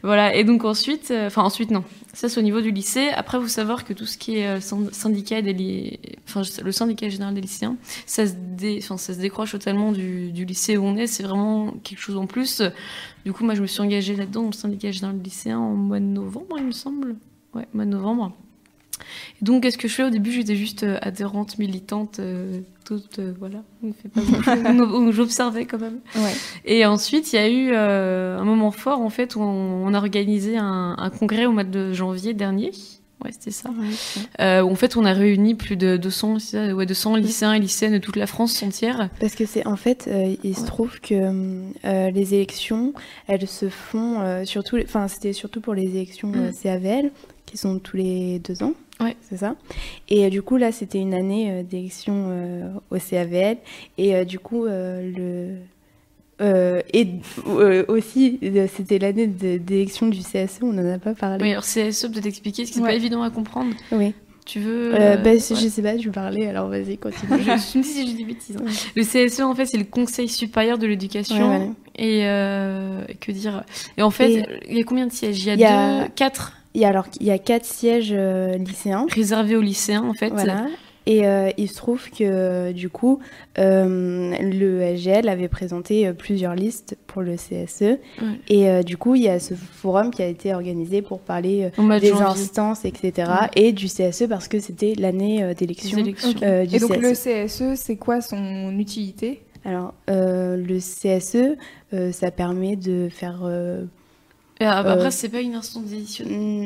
[0.02, 3.10] Voilà, et donc ensuite, euh, enfin ensuite non, ça c'est au niveau du lycée.
[3.16, 7.10] Après, vous savoir que tout ce qui est euh, syn- syndicat des enfin le syndicat
[7.10, 8.82] général des lycéens, ça se, dé...
[8.82, 11.06] ça se décroche totalement du, du lycée où on est.
[11.06, 12.64] C'est vraiment quelque chose en plus.
[13.26, 15.76] Du coup, moi, je me suis engagée là-dedans, dans le syndicat général des lycéens, en
[15.76, 17.16] mois de novembre, il me semble.
[17.54, 18.34] Ouais, mois de novembre.
[19.42, 20.04] Et donc, qu'est-ce que je fais?
[20.04, 24.22] Au début, j'étais juste euh, adhérente, militante, euh, toute, euh, voilà, on fait pas
[25.12, 26.00] J'observais quand même.
[26.16, 26.34] Ouais.
[26.66, 29.94] Et ensuite, il y a eu euh, un moment fort, en fait, où on, on
[29.94, 32.72] a organisé un, un congrès au mois de janvier dernier.
[33.24, 33.70] Ouais, c'était ça.
[34.40, 37.60] Euh, en fait, on a réuni plus de 200, c'est ça, ouais, 200 lycéens et
[37.60, 39.10] lycéennes de toute la France entière.
[39.20, 42.94] Parce que c'est en fait, euh, il se trouve que euh, les élections,
[43.28, 46.54] elles se font surtout, enfin c'était surtout pour les élections euh, Mm.
[46.64, 47.12] CAVL
[47.46, 48.74] qui sont tous les deux ans.
[49.00, 49.16] Ouais.
[49.30, 49.56] C'est ça.
[50.10, 53.58] Et du coup là, c'était une année d'élection euh, au CAVL
[53.98, 55.56] et du coup le
[56.42, 57.08] euh, et
[57.48, 61.44] euh, aussi, euh, c'était l'année d'élection du CSE, on n'en a pas parlé.
[61.44, 62.90] Oui, alors CSE, peut-être expliquer, parce que c'est Ouais.
[62.90, 63.74] pas évident à comprendre.
[63.92, 64.14] Oui.
[64.46, 64.94] Tu veux.
[64.96, 65.38] Euh, bah, ouais.
[65.40, 67.32] Je sais pas, tu parlais, alors vas-y, continue.
[67.40, 68.58] je, je me dis si j'ai des bêtises.
[68.58, 68.66] hein.
[68.96, 71.36] Le CSE, en fait, c'est le Conseil supérieur de l'éducation.
[71.36, 71.66] Ouais, voilà.
[73.10, 73.64] Et que dire?
[73.98, 75.40] Et en fait, Et- il y a combien de sièges?
[75.42, 76.54] Il y a, Il y a- deux, quatre?
[76.74, 79.06] Il y a alors il y a quatre sièges lycéens.
[79.14, 80.30] réservés aux lycéens, en fait.
[80.30, 80.66] Voilà.
[81.08, 83.20] Et euh, il se trouve que du coup,
[83.58, 87.98] euh, le SGL avait présenté euh, plusieurs listes pour le CSE.
[88.50, 91.72] Et euh, du coup, il y a ce forum qui a été organisé pour parler
[92.00, 92.24] des janvier.
[92.26, 93.12] instances, etc.
[93.18, 93.48] Ouais.
[93.56, 95.98] Et du CSE parce que c'était l'année d'élection
[96.44, 97.00] euh, du Et donc, CSE.
[97.02, 99.42] le CSE, c'est quoi son utilité?
[99.66, 101.58] Alors, le CSE,
[102.14, 103.42] ça permet de faire...
[104.62, 106.26] euh, Et après, Euh, c'est pas une instance d'édition.
[106.26, 106.66] hmm.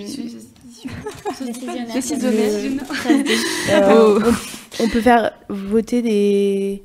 [1.94, 2.82] Décisionnaire.
[3.70, 4.20] euh,
[4.80, 6.84] on peut faire voter des,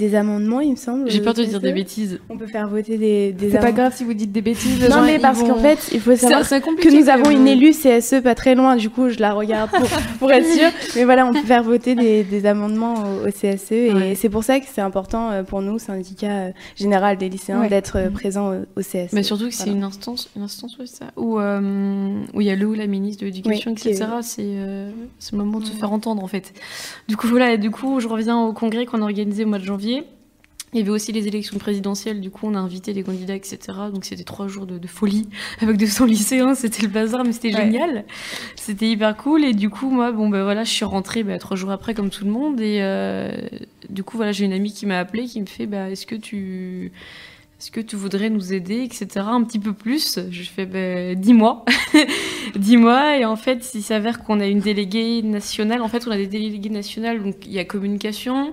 [0.00, 1.10] des amendements, il me semble.
[1.10, 2.18] J'ai peur de dire des bêtises.
[2.28, 4.88] On peut faire voter des, des C'est pas grave si vous dites des bêtises.
[4.88, 8.20] Non, mais parce vont- qu'en fait, il faut savoir que nous avons une élue CSE
[8.22, 10.70] pas très loin, du coup, je la regarde pour, pour être sûre.
[10.96, 13.72] Mais voilà, on peut faire voter des, des amendements au, au CSE.
[13.72, 14.14] Et Ouais.
[14.14, 17.68] c'est pour ça que c'est important euh, pour nous, syndicat euh, général des lycéens, Ouais.
[17.68, 19.12] d'être euh, présent au, au CSE.
[19.12, 19.78] Mais surtout que c'est Voilà.
[19.78, 22.86] une instance, une instance, ouais, ça, où euh, où il y a le ou la
[22.86, 24.06] ministre de l'éducation, Oui, etc.
[24.22, 26.52] C'est euh, c'est le moment de se faire entendre en fait.
[27.08, 29.58] Du coup voilà, et du coup je reviens au congrès qu'on a organisé au mois
[29.58, 29.89] de janvier.
[30.72, 33.58] Il y avait aussi les élections présidentielles, du coup on a invité les candidats, etc.
[33.92, 35.28] Donc c'était trois jours de, de folie
[35.60, 37.62] avec 200 lycéens, c'était le bazar, mais c'était Ouais.
[37.64, 38.04] génial.
[38.54, 39.42] C'était hyper cool.
[39.44, 42.08] Et du coup, moi, bon, ben voilà, je suis rentrée bah, trois jours après, comme
[42.10, 42.60] tout le monde.
[42.60, 43.32] Et euh,
[43.88, 46.14] du coup, voilà, j'ai une amie qui m'a appelée, qui me fait bah, Est-ce que
[46.14, 46.92] tu.
[47.58, 49.08] Est-ce que tu voudrais nous aider, etc.
[49.26, 50.20] Un petit peu plus.
[50.30, 51.64] Je fais bah, dis-moi,
[52.56, 53.18] dis-moi.
[53.18, 55.82] Et en fait, il s'avère qu'on a une déléguée nationale.
[55.82, 57.22] En fait, on a des délégués nationales.
[57.22, 58.52] Donc, il y a communication.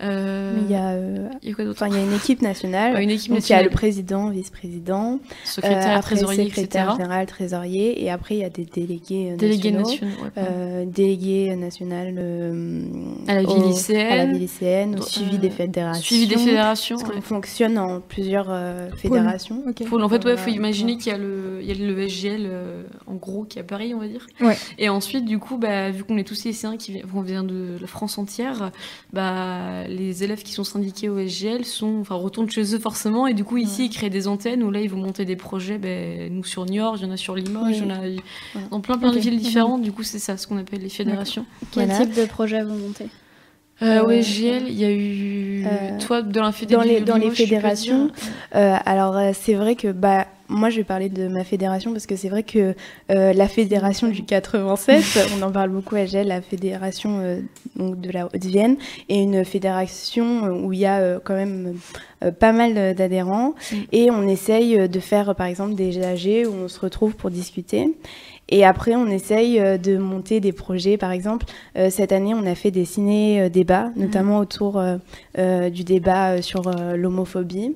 [0.00, 2.04] Euh, Mais il y a, euh, il y a quoi d'autre enfin, il y a
[2.04, 2.92] une équipe nationale.
[2.96, 6.84] Ouais, Une équipe Donc il y a le président, vice-président, secrétaire, euh, après trésorier, secrétaire
[6.88, 6.96] etc.
[7.02, 10.10] général, trésorier, et après il y a des délégués euh, Délégués nationaux.
[10.10, 10.24] nationaux.
[10.24, 10.30] ouais.
[10.38, 12.84] Euh, délégué national euh,
[13.28, 14.12] à la vie au- lycéenne.
[14.12, 16.02] à la vie lycéenne, au Euh, suivi des fédérations.
[16.02, 16.96] Suivi des fédérations.
[16.96, 17.14] Parce ouais.
[17.16, 19.62] qu'on fonctionne en plusieurs euh, fédérations.
[19.92, 22.82] En fait, ouais, faut imaginer qu'il y a le, il y a le SGL euh,
[23.06, 24.26] en gros qui est à Paris, on va dire.
[24.40, 24.56] Ouais.
[24.78, 27.86] Et ensuite, du coup, bah, vu qu'on est tous lycéens qui on vient de la
[27.86, 28.70] France entière,
[29.12, 33.26] bah, les élèves qui sont syndiqués au SGL sont, enfin, retournent chez eux forcément.
[33.26, 35.78] Et du coup, ici, ils créent des antennes où là, ils vont monter des projets.
[35.78, 38.00] Ben, nous sur Niort, il y en a sur Limoges, il y en a
[38.70, 39.82] dans plein plein de villes différentes.
[39.82, 41.46] Du coup, c'est ça, ce qu'on appelle les fédérations.
[41.72, 42.04] Quel Voilà.
[42.04, 43.06] type de projet vous montez
[43.80, 47.00] Euh, Euh, au SGL, il y a eu euh, toi dans la fédé dans les-
[47.00, 48.10] dans Limoges, fédérations,
[48.54, 52.06] Euh, alors euh, c'est vrai que bah moi je vais parler de ma fédération parce
[52.06, 52.74] que c'est vrai que
[53.10, 57.40] euh, la fédération du 87, on en parle beaucoup à GEL, la fédération euh,
[57.76, 58.76] donc de la Haute-Vienne,
[59.08, 61.74] est une fédération euh, où il y a euh, quand même
[62.38, 63.76] pas mal d'adhérents Mm.
[63.92, 67.90] et on essaye de faire par exemple des AG où on se retrouve pour discuter.
[68.48, 70.98] Et après, on essaye de monter des projets.
[70.98, 71.46] Par exemple,
[71.78, 74.96] euh, cette année, on a fait des ciné-débats, notamment autour euh,
[75.38, 77.74] euh, du débat sur l'homophobie.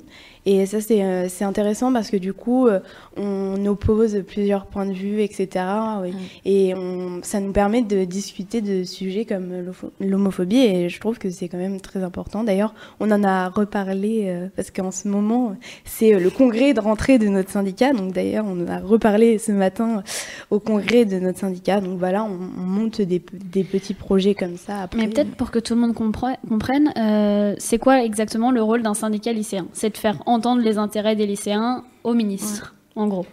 [0.49, 2.79] Et ça, c'est euh, c'est intéressant parce que du coup, euh,
[3.17, 5.65] on oppose plusieurs points de vue, etc.
[6.03, 6.15] oui.
[6.45, 9.53] Et on, ça nous permet de discuter de sujets comme
[10.01, 10.61] l'homophobie.
[10.61, 12.45] Et je trouve que c'est quand même très important.
[12.45, 17.19] D'ailleurs, on en a reparlé euh, parce qu'en ce moment, c'est le congrès de rentrée
[17.19, 17.93] de notre syndicat.
[17.93, 20.05] Donc d'ailleurs, on en a reparlé ce matin
[20.51, 21.81] au congrès de notre syndicat.
[21.81, 24.83] Donc voilà, on, on monte des, des petits projets comme ça.
[24.83, 25.01] Après.
[25.01, 28.83] Mais peut-être pour que tout le monde compre- comprenne, euh, c'est quoi exactement le rôle
[28.83, 29.67] d'un syndicat lycéen?
[29.73, 33.27] C'est de faire entendre les intérêts des lycéens au ministre, en gros.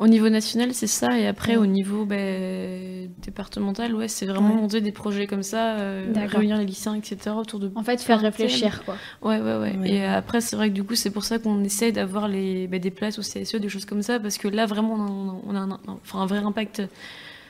[0.00, 1.56] Au niveau national, c'est ça, et après Ouais.
[1.62, 4.60] au niveau ben, départemental, ouais, c'est vraiment Ouais.
[4.60, 7.16] monter des projets comme ça, euh, réunir les lycéens, etc.
[7.38, 7.70] autour de.
[7.76, 8.96] En fait, faire réfléchir, quoi.
[9.22, 9.76] Ouais, ouais, ouais.
[9.78, 9.90] Ouais.
[9.90, 12.80] Et après, c'est vrai que du coup, c'est pour ça qu'on essaie d'avoir les, ben,
[12.80, 15.40] des places au CSE, des choses comme ça, parce que là, vraiment, on a, un-
[15.46, 16.82] on a un, un- enfin, un vrai impact.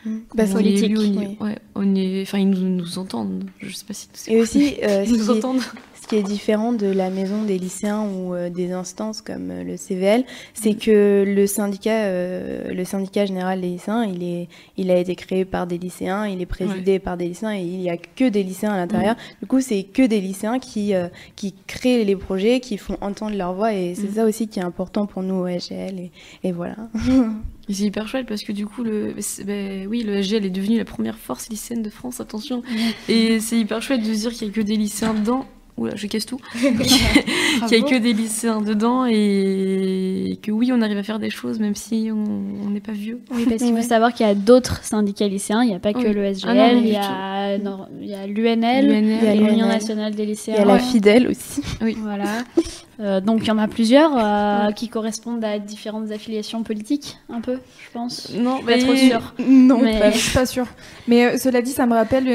[0.05, 0.19] Mm.
[0.37, 1.37] Que- est politique, on est- oui.
[1.41, 3.45] ouais, on est, enfin, ils nous, nous entendent.
[3.61, 5.63] Je sais pas si Et aussi, euh, ils nous entendent.
[6.05, 9.65] Ce qui est différent de la maison des lycéens ou euh, des instances comme euh,
[9.65, 14.91] le CVL, c'est que le syndicat, euh, le syndicat général des lycéens, il est, il
[14.91, 17.89] a été créé par des lycéens, il est présidé par des lycéens et il y
[17.89, 19.17] a que des lycéens à l'intérieur.
[19.41, 20.93] Du coup, c'est que des lycéens qui,
[21.37, 24.15] qui créent les projets, qui font entendre leur voix et c'est Mm.
[24.15, 26.13] ça aussi qui est important pour nous au SGL et,
[26.43, 26.77] et voilà.
[27.71, 29.15] C'est hyper chouette parce que du coup, le,
[29.47, 32.63] ben, oui, le SGL est devenu la première force lycéenne de France, attention.
[33.09, 35.47] Et c'est hyper chouette de dire qu'il y a que des lycéens dedans.
[35.77, 36.39] Oula, je casse tout.
[36.55, 41.31] qu'il y a que des lycéens dedans et que oui, on arrive à faire des
[41.31, 43.21] choses même si on n'est pas vieux.
[43.35, 45.93] Oui, parce qu'il faut savoir qu'il y a d'autres syndicats lycéens, il n'y a pas
[45.93, 46.13] que Oui.
[46.15, 49.29] le Ah SGL, non, il y a, non, il y a l'UNL, l'UNL, Il y
[49.29, 50.63] a l'Union nationale des Il y lycéens.
[50.63, 50.79] a la Ouais.
[50.81, 51.61] fidèle aussi.
[51.99, 52.25] Voilà.
[53.01, 57.41] Euh, donc il y en a plusieurs euh, qui correspondent à différentes affiliations politiques, un
[57.41, 58.31] peu, je pense.
[58.35, 59.35] Non, Pas trop sûr.
[59.47, 60.67] Non, Mais- pas pas sûre.
[61.09, 62.27] Mais euh, cela dit, ça me rappelle,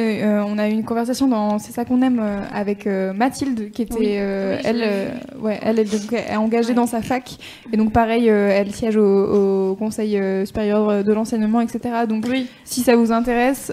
[0.45, 2.21] on a eu une conversation dans C'est ça qu'on aime
[2.53, 3.99] avec Mathilde, qui était, Oui.
[3.99, 4.13] Oui,
[4.63, 6.73] je elle, ouais, elle est donc est engagée Ouais.
[6.75, 7.37] dans sa fac,
[7.71, 11.79] et donc pareil, elle siège au, au Conseil supérieur de l'enseignement, etc.
[12.07, 13.71] Donc Oui, si ça vous intéresse,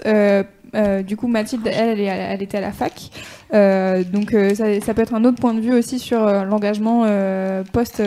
[0.77, 3.09] euh, du coup Mathilde, elle, elle, était à la fac,
[3.53, 7.03] Euh, donc euh, ça, ça peut être un autre point de vue aussi sur l'engagement
[7.71, 8.01] post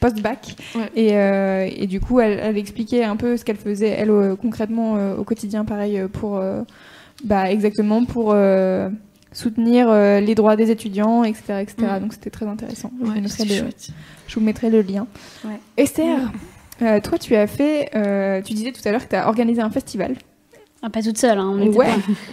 [0.00, 0.54] post bac.
[0.74, 0.90] Ouais.
[0.94, 5.24] Et, et du coup, elle, elle expliquait un peu ce qu'elle faisait elle concrètement au
[5.24, 6.40] quotidien, pareil pour
[7.24, 8.34] bah, exactement pour
[9.36, 11.74] soutenir euh, les droits des étudiants, etc., etc.
[11.78, 12.00] Mm.
[12.00, 12.90] Donc c'était très intéressant.
[12.98, 13.70] je, vous le,
[14.26, 15.06] je vous mettrai le lien.
[15.44, 15.60] Ouais.
[15.76, 16.32] Esther.
[16.82, 19.60] euh, toi, tu as fait, euh, tu disais tout à l'heure que tu as organisé
[19.60, 20.16] un festival.
[20.86, 21.86] Ah, pas toute seule, hein, on Ouais.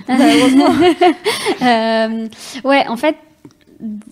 [0.05, 0.67] pas- heureusement.
[1.61, 2.27] Euh,
[2.63, 3.15] ouais, en fait,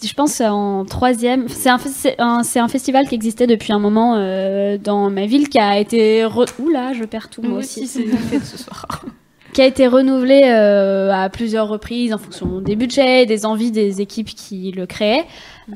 [0.04, 1.48] je pense en troisième.
[1.50, 5.48] C'est un, c'est un, un festival qui existait depuis un moment euh, dans ma ville
[5.50, 6.26] qui a été.
[6.26, 6.46] Re...
[6.60, 7.84] Oula, je perds tout moi aussi.
[7.84, 8.08] aussi,
[8.44, 9.06] ce soir.
[9.54, 14.00] qui a été renouvelé euh, à plusieurs reprises en fonction des budgets, des envies des
[14.02, 15.26] équipes qui le créaient.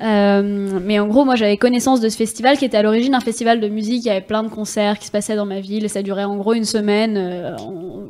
[0.01, 3.19] Euh, mais en gros, moi, j'avais connaissance de ce festival qui était à l'origine un
[3.19, 4.05] festival de musique.
[4.05, 6.23] Il y avait plein de concerts qui se passaient dans ma ville et ça durait
[6.23, 8.03] en gros une semaine, euh, en-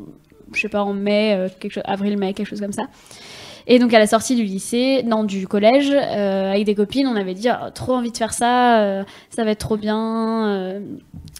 [0.55, 2.83] je sais pas, en mai, euh, chose, avril-mai, quelque chose comme ça.
[3.67, 7.15] Et donc à la sortie du lycée, non, du collège, euh, avec des copines, on
[7.15, 10.81] avait dit oh, trop envie de faire ça, euh, ça va être trop bien.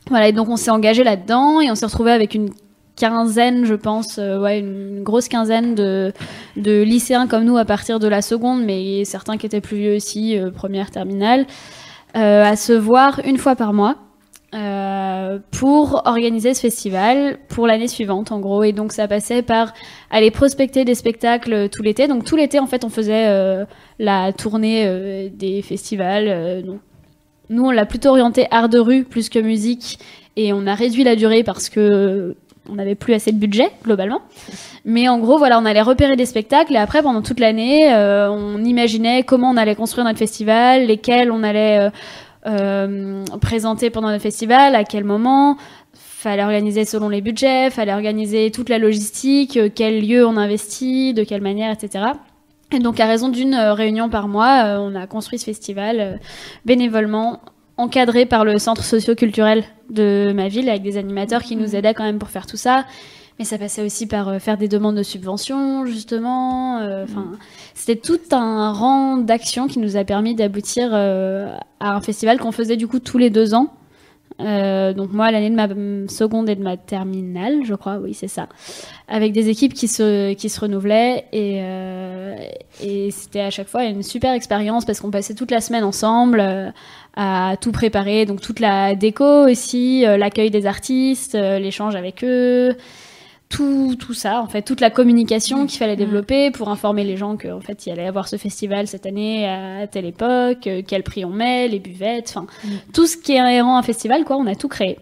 [0.09, 2.49] Voilà, et donc on s'est engagé là-dedans et on s'est retrouvé avec une
[2.95, 6.13] quinzaine, je pense, ouais, une, grosse quinzaine de,
[6.55, 9.95] de lycéens comme nous à partir de la seconde, mais certains qui étaient plus vieux
[9.95, 11.45] aussi, première, terminale,
[12.15, 13.97] à se voir une fois par mois.
[14.53, 18.63] Euh, pour organiser ce festival pour l'année suivante en gros.
[18.63, 19.73] Et donc ça passait par
[20.09, 22.07] aller prospecter des spectacles tout l'été.
[22.07, 23.65] Donc tout l'été en fait on faisait euh,
[23.99, 26.79] la tournée euh, des festivals euh, donc
[27.49, 29.99] nous on l'a plutôt orienté art de rue plus que musique.
[30.37, 32.35] Et on a réduit la durée parce que
[32.69, 34.21] on n'avait plus assez de budget globalement.
[34.85, 36.73] Mais en gros voilà on allait repérer des spectacles.
[36.73, 41.31] Et après pendant toute l'année euh, on imaginait comment on allait construire notre festival lesquels
[41.31, 41.89] on allait
[42.45, 45.57] euh, présenter pendant le festival, à quel moment.
[45.93, 51.13] Fallait organiser selon les budgets, fallait organiser toute la logistique, euh, quel lieu on investit,
[51.13, 52.05] de quelle manière, etc.
[52.71, 56.19] Et donc, à raison d'une euh, réunion par mois, on a construit ce festival
[56.65, 57.41] bénévolement,
[57.77, 62.03] encadré par le centre socio-culturel de ma ville, avec des animateurs qui nous aidaient quand
[62.03, 62.85] même pour faire tout ça.
[63.37, 66.79] Mais ça passait aussi par euh, faire des demandes de subventions, justement.
[66.79, 67.31] euh, Enfin,
[67.73, 72.53] c'était tout un rang d'actions qui nous a permis d'aboutir euh, à un festival qu'on
[72.53, 73.73] faisait du coup tous les deux ans.
[74.39, 75.67] Donc moi, l'année de ma
[76.09, 78.49] seconde et de ma terminale, je crois, oui, c'est ça,
[79.07, 81.61] avec des équipes qui se qui se renouvelaient et
[82.83, 86.73] et c'était à chaque fois une super expérience parce qu'on passait toute la semaine ensemble
[87.15, 92.75] à tout préparer, donc toute la déco aussi, l'accueil des artistes, l'échange avec eux
[93.55, 97.37] tout, tout ça, en fait, toute la communication qu'il fallait développer pour informer les gens
[97.37, 101.03] qu'en fait, il y allait avoir ce festival cette année à telle époque, euh, quel
[101.03, 102.47] prix on met, les buvettes, enfin,
[102.93, 104.99] tout ce qui est inhérent à un festival, quoi, on a tout créé.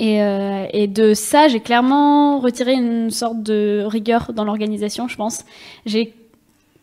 [0.00, 5.16] Et, euh, et de ça, j'ai clairement retiré une sorte de rigueur dans l'organisation, je
[5.16, 5.44] pense.
[5.86, 6.14] J'ai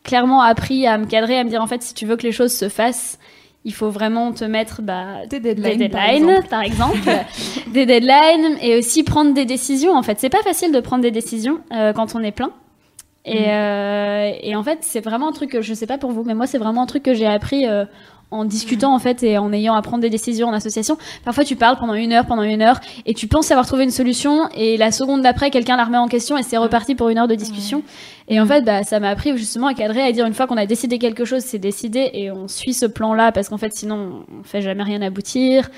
[0.04, 2.32] clairement appris à me cadrer, à me dire, en fait, si tu veux que les
[2.32, 3.20] choses se fassent,
[3.66, 6.48] il faut vraiment te mettre bah, Des des deadlines, par exemple.
[6.48, 6.98] par exemple,
[7.68, 9.98] des deadlines et aussi prendre des décisions.
[9.98, 12.52] En fait, c'est pas facile de prendre des décisions euh, quand on est plein.
[13.26, 16.24] Et, euh, et en fait, c'est vraiment un truc que je sais pas pour vous,
[16.24, 17.86] mais moi, c'est vraiment un truc que j'ai appris euh,
[18.32, 20.98] en discutant en fait et en ayant à prendre des décisions en association.
[21.24, 23.92] Parfois, tu parles pendant une heure, pendant une heure, et tu penses avoir trouvé une
[23.92, 27.18] solution, et la seconde d'après, quelqu'un la remet en question, et c'est reparti pour une
[27.18, 27.84] heure de discussion.
[28.28, 30.58] Et en fait, bah, ça m'a appris justement à cadrer, à dire une fois qu'on
[30.58, 34.26] a décidé quelque chose, c'est décidé, et on suit ce plan-là, parce qu'en fait, sinon,
[34.40, 35.70] on fait jamais rien aboutir.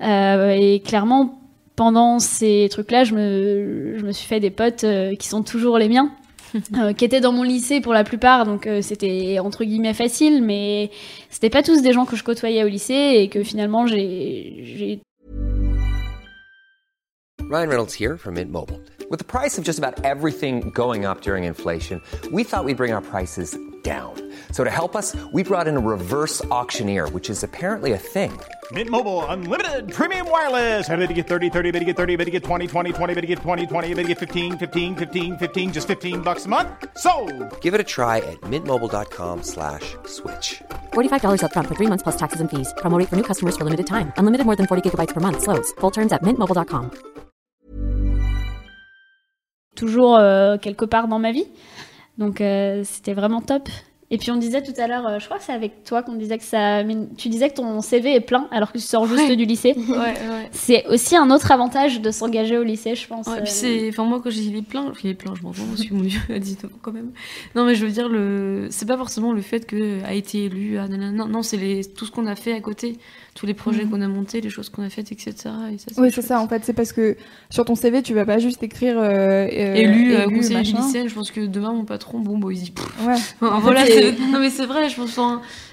[0.00, 1.38] Euh, et clairement,
[1.76, 5.78] pendant ces trucs-là, je me, je me suis fait des potes euh, qui sont toujours
[5.78, 6.10] les miens.
[6.76, 10.42] euh, qui étaient dans mon lycée pour la plupart, donc euh, c'était entre guillemets facile,
[10.42, 10.90] mais
[11.30, 15.00] c'était pas tous des gens que je côtoyais au lycée et que finalement j'ai
[17.50, 18.80] Ryan Reynolds here from Mint Mobile.
[19.10, 22.00] With the price of just about everything going up during inflation,
[22.32, 24.14] we thought we'd bring our prices down.
[24.54, 28.30] So to help us, we brought in a reverse auctioneer, which is apparently a thing.
[28.70, 30.88] Mint Mobile unlimited premium wireless.
[30.88, 33.14] Ready to get 30, 30, bit to get 30, bit to get 20, 20, 20,
[33.14, 36.46] bit to get 20, 20, bit to get 15, 15, 15, 15 just 15 bucks
[36.46, 36.70] a month.
[36.96, 37.10] So,
[37.62, 40.62] Give it a try at mintmobile.com slash switch.
[40.92, 42.72] $45 upfront for three months plus taxes and fees.
[42.78, 44.12] Promo rate for new customers for limited time.
[44.18, 45.42] Unlimited more than 40 gigabytes per month.
[45.42, 45.74] Slows.
[45.80, 46.92] Full terms at mintmobile.com.
[49.74, 51.46] toujours euh, quelque part dans ma vie.
[52.18, 53.68] Donc euh, c'était vraiment top.
[54.14, 56.14] Et puis on disait tout à l'heure, euh, je crois que c'est avec toi qu'on
[56.14, 56.84] disait que ça.
[57.18, 59.34] Tu disais que ton CV est plein alors que tu sors juste Ouais.
[59.34, 59.74] du lycée.
[59.88, 60.48] Ouais, ouais.
[60.52, 63.26] C'est aussi un autre avantage de s'engager au lycée, je pense.
[63.26, 63.42] Ouais, euh.
[63.42, 65.82] puis c'est, enfin moi quand j'ai les pleins, enfin les pleins, je m'en fous, parce
[65.82, 67.10] que mon dieu, à 19 ans quand même.
[67.56, 70.78] Non mais je veux dire le, c'est pas forcément le fait que a été élu,
[70.78, 72.98] ah, nanana, non, non c'est les, tout ce qu'on a fait à côté,
[73.34, 73.90] tous les projets Mhm.
[73.90, 75.32] qu'on a montés, les choses qu'on a faites, etc.
[75.72, 76.62] Et ça, Oui, c'est ça en fait.
[76.64, 77.16] C'est parce que
[77.50, 80.76] sur ton CV, tu vas pas juste écrire euh, euh, élu, euh, conseiller machin.
[80.78, 84.38] lycéenne, je pense que demain mon patron, bon, bon il dit, pff, voilà, c'est- non
[84.40, 85.18] mais c'est vrai, je pense.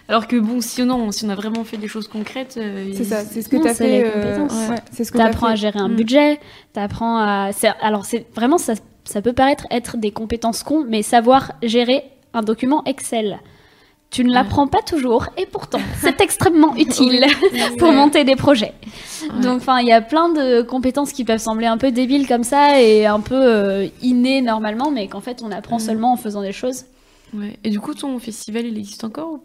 [0.07, 3.03] alors que bon, si non, si on a vraiment fait des choses concrètes, euh, C'est
[3.03, 4.03] ça, c'est ce que tu as fait.
[4.05, 5.53] euh, ouais, c'est ce que t'as T'apprends fait.
[5.53, 5.95] à gérer un Mm.
[5.95, 6.39] budget,
[6.73, 7.51] t'apprends à.
[7.53, 12.03] c'est- Alors, c'est vraiment, ça, ça peut paraître être des compétences cons, mais savoir gérer
[12.33, 13.39] un document Excel.
[14.09, 17.25] Tu ne l'apprends pas toujours, et pourtant, c'est extrêmement utile
[17.79, 18.73] pour monter des projets.
[19.23, 19.41] Ouais.
[19.41, 22.43] Donc, enfin, il y a plein de compétences qui peuvent sembler un peu débiles comme
[22.43, 25.79] ça et un peu euh, innées normalement, mais qu'en fait, on apprend Mm.
[25.79, 26.83] seulement en faisant des choses.
[27.33, 27.57] Ouais.
[27.63, 29.43] Et du coup, ton festival, il existe encore ou-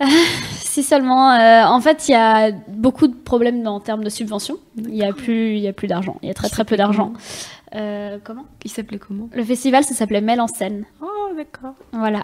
[0.56, 1.30] Si seulement.
[1.32, 4.56] euh, en fait, il y a beaucoup de problèmes en termes de subventions.
[4.76, 6.16] Il y a plus, il y a plus d'argent.
[6.22, 7.12] Il y a très très peu d'argent.
[7.74, 8.44] Euh, comment?
[8.64, 9.28] Il s'appelait comment?
[9.32, 10.84] Le festival, ça s'appelait Mêle en scène.
[11.00, 11.74] Oh, d'accord.
[11.92, 12.22] Voilà.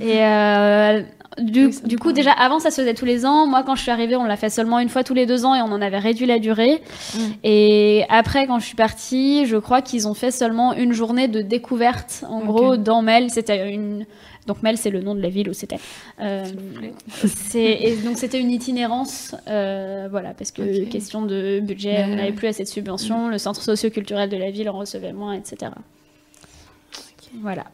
[0.00, 1.02] Et euh,
[1.38, 3.46] du, Oui, coup, déjà, avant, ça se faisait tous les ans.
[3.46, 5.54] Moi, quand je suis arrivée, on l'a fait seulement une fois tous les deux ans
[5.54, 6.82] et on en avait réduit la durée.
[7.14, 7.18] Mm.
[7.44, 11.40] Et après, quand je suis partie, je crois qu'ils ont fait seulement une journée de
[11.40, 12.24] découverte.
[12.28, 14.06] En gros, dans Mel, c'était une.
[14.46, 15.78] Donc Mel, c'est le nom de la ville où c'était.
[16.20, 16.44] Euh,
[17.54, 22.32] et donc c'était une itinérance, euh, voilà, parce que question de budget, Ouais, on n'avait
[22.32, 25.70] plus assez de subventions, le centre socio-culturel de la ville en recevait moins, etc.
[27.40, 27.64] Voilà.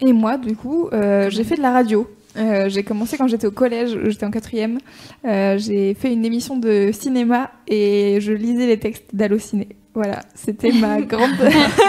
[0.00, 2.08] Et moi, du coup, euh, j'ai fait de la radio.
[2.36, 4.78] Euh, j'ai commencé quand j'étais au collège, j'étais en quatrième.
[5.24, 9.68] Euh, j'ai fait une émission de cinéma et je lisais les textes d'Allociné.
[9.94, 11.30] Voilà, c'était ma grande.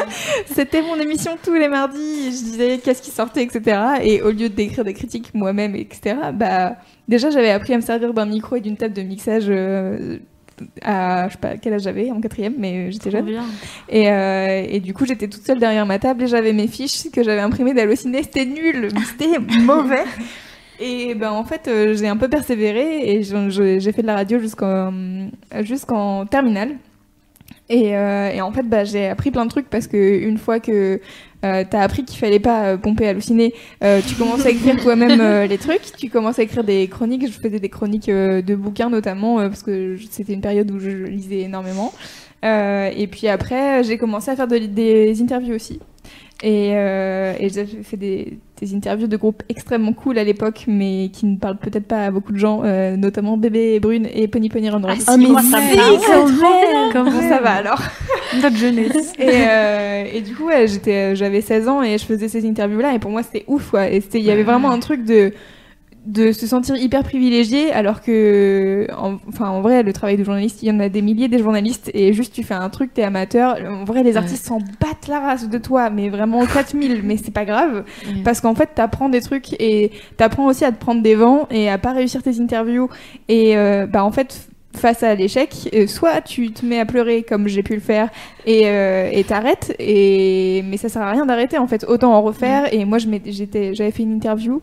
[0.48, 2.26] c'était mon émission tous les mardis.
[2.26, 3.80] Je disais qu'est-ce qui sortait, etc.
[4.04, 6.76] Et au lieu d'écrire des critiques moi-même, etc., bah,
[7.08, 10.18] déjà j'avais appris à me servir d'un micro et d'une table de mixage euh,
[10.82, 13.26] à, je sais pas quel âge j'avais, en quatrième, mais j'étais jeune.
[13.26, 13.44] bien.
[13.90, 17.10] Et, euh, et du coup, j'étais toute seule derrière ma table et j'avais mes fiches
[17.12, 18.24] que j'avais imprimées d'Allociné.
[18.24, 20.04] C'était nul, c'était mauvais.
[20.80, 24.40] Et ben en fait, euh, j'ai un peu persévéré et j'ai fait de la radio
[24.40, 24.92] jusqu'en
[25.62, 26.78] jusqu'en terminale.
[27.70, 30.60] Et, euh, et en fait, bah, j'ai appris plein de trucs parce que une fois
[30.60, 31.00] que
[31.46, 33.54] euh, t'as appris qu'il fallait pas euh, pomper halluciner,
[33.84, 35.82] euh, tu commences à écrire toi-même euh, les trucs.
[35.98, 37.26] Tu commences à écrire des chroniques.
[37.28, 40.80] Je faisais des chroniques euh, de bouquins notamment euh, parce que c'était une période où
[40.80, 41.94] je lisais énormément.
[42.46, 45.80] Euh, et puis après, j'ai commencé à faire de- des interviews aussi.
[46.46, 51.10] Et, euh, et j'ai fait des, des interviews de groupes extrêmement cool à l'époque, mais
[51.14, 54.28] qui ne parlent peut-être pas à beaucoup de gens, euh, notamment Bébé et Brune et
[54.28, 54.96] Pony Pony Run Run.
[55.08, 57.06] Ah, si, moi, ça me parle.
[57.06, 57.30] même.
[57.30, 57.82] ça va alors.
[58.44, 59.14] Notre jeunesse.
[59.18, 62.94] Et, euh, et du coup, ouais, j'étais, j'avais 16 ans et je faisais ces interviews-là
[62.94, 63.90] et pour moi c'était ouf, quoi.
[63.90, 65.32] Et il y avait vraiment un truc de
[66.06, 70.62] de se sentir hyper privilégié alors que en, enfin en vrai le travail de journaliste
[70.62, 73.04] il y en a des milliers des journalistes et juste tu fais un truc t'es
[73.04, 77.16] amateur en vrai les artistes s'en battent la race de toi mais vraiment 4000 mais
[77.16, 77.86] c'est pas grave
[78.26, 81.70] parce qu'en fait t'apprends des trucs et t'apprends aussi à te prendre des vents et
[81.70, 82.90] à pas réussir tes interviews
[83.30, 87.24] et euh, bah en fait face à l'échec euh, soit tu te mets à pleurer
[87.24, 88.10] comme j'ai pu le faire
[88.46, 91.86] et euh, et t'arrêtes et mais ça sert à rien d'arrêter en fait.
[91.88, 94.62] Autant en refaire et moi j'étais j'avais fait une interview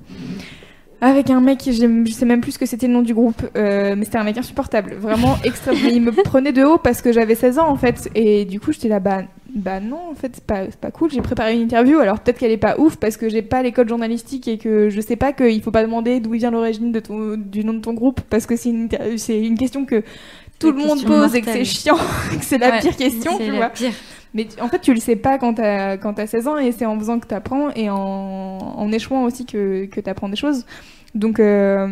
[1.00, 3.94] avec un mec, je sais même plus ce que c'était le nom du groupe, euh,
[3.96, 5.76] mais c'était un mec insupportable, vraiment extrême.
[5.82, 8.60] Mais il me prenait de haut parce que j'avais 16 ans en fait, et du
[8.60, 9.22] coup j'étais là, bah,
[9.54, 10.44] bah non, en fait c'est
[10.76, 11.10] pas, cool.
[11.10, 13.88] J'ai préparé une interview, alors peut-être qu'elle est pas ouf parce que j'ai pas l'école
[13.88, 17.36] journalistique et que je sais pas qu'il faut pas demander d'où vient l'origine de ton,
[17.36, 20.02] du nom de ton groupe parce que c'est une, inter- c'est une question que
[20.60, 21.96] tout le monde pose et que c'est chiant,
[22.38, 23.70] que c'est la Ouais, pire question, tu vois.
[23.70, 23.92] pire.
[24.34, 26.70] Mais tu- en fait, tu le sais pas quand t'as quand t'as 16 ans et
[26.72, 30.66] c'est en faisant que t'apprends et en, en échouant aussi que que t'apprends des choses.
[31.16, 31.88] Donc euh,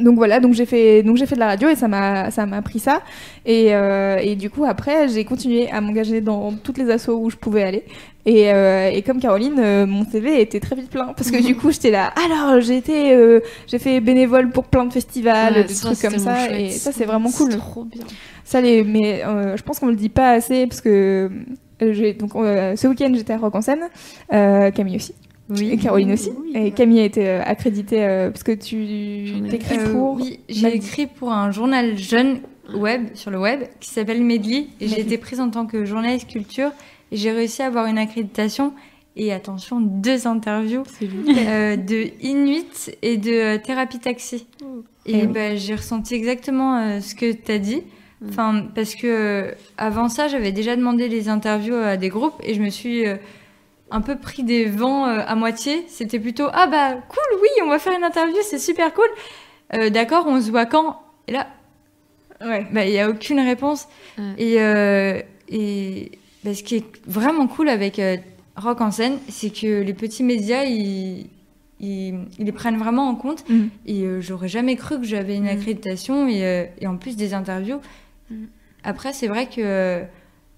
[0.00, 2.46] donc voilà, donc j'ai fait donc j'ai fait de la radio et ça m'a ça
[2.46, 3.02] m'a appris ça.
[3.44, 7.30] Et euh, et du coup après j'ai continué à m'engager dans toutes les assos où
[7.30, 7.84] je pouvais aller.
[8.24, 11.12] Et, euh, et comme Caroline euh, mon CV était très vite plein.
[11.16, 13.16] Parce que du coup j'étais là alors j'ai été
[13.66, 16.50] j'ai fait bénévole pour plein de festivals Ouais, des ça, trucs comme ça.
[16.56, 17.50] et ça c'est vraiment cool.
[17.56, 18.04] Trop bien.
[18.44, 19.22] ça les, mais
[19.56, 21.30] je pense qu'on le dit pas assez parce que
[21.80, 23.82] j'ai donc ce week-end j'étais à Rock en scène,
[24.30, 25.14] Camille aussi,
[25.60, 26.70] et Caroline aussi, Oui, et.
[26.72, 30.14] Camille a été euh, accréditée euh, parce que tu t'écris Euh, pour.
[30.14, 32.40] Oui, j'ai écrit pour un journal jeune
[32.74, 34.66] web sur le web qui s'appelle Medley.
[34.80, 36.70] Et j'ai été prise en tant que journaliste culture.
[37.10, 38.72] Et j'ai réussi à avoir une accréditation.
[39.14, 44.46] Et attention deux interviews euh, de Inuit et de euh, Thérapie Taxi.
[45.04, 45.26] Et Eh oui.
[45.26, 47.82] bah, j'ai ressenti exactement euh, ce que tu as dit.
[48.26, 52.40] Enfin, parce que euh, avant ça, j'avais déjà demandé les interviews à des groupes.
[52.42, 53.16] Et je me suis euh,
[53.92, 55.84] un peu pris des vents euh, à moitié.
[55.88, 59.08] C'était plutôt ah bah cool, oui, on va faire une interview, c'est super cool.
[59.74, 61.00] Euh, D'accord, on se voit quand?
[61.28, 61.46] Et là,
[62.44, 62.66] Ouais.
[62.72, 63.86] bah il y a aucune réponse.
[64.18, 64.24] Ouais.
[64.38, 66.10] Et euh, et
[66.44, 68.16] bah, ce qui est vraiment cool avec euh,
[68.56, 71.26] Rock en scène, c'est que les petits médias ils
[71.80, 73.48] ils, ils les prennent vraiment en compte.
[73.48, 73.70] Mhm.
[73.86, 75.50] Et j'aurais jamais cru que j'avais une Mhm.
[75.56, 77.80] accréditation et, et en plus des interviews.
[78.30, 78.48] Mhm.
[78.84, 80.02] Après, c'est vrai que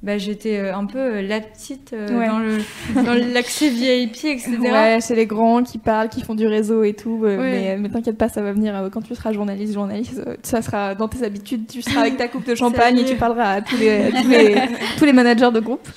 [0.05, 2.29] bah, j'étais euh, un peu euh, la petite euh, Ouais.
[2.29, 2.59] dans le
[3.05, 4.51] dans l'accès VIP, etc.
[4.61, 7.23] Ouais, c'est les grands qui parlent, qui font du réseau et tout.
[7.25, 7.51] euh, Ouais.
[7.51, 10.23] Mais, mais t'inquiète pas, ça va venir euh, quand tu seras journaliste, journaliste.
[10.43, 11.67] ça sera dans tes habitudes.
[11.67, 14.29] Tu seras avec ta coupe de champagne et tu parleras à tous les, à tous
[14.29, 14.55] les,
[14.99, 15.89] tous les managers de groupe.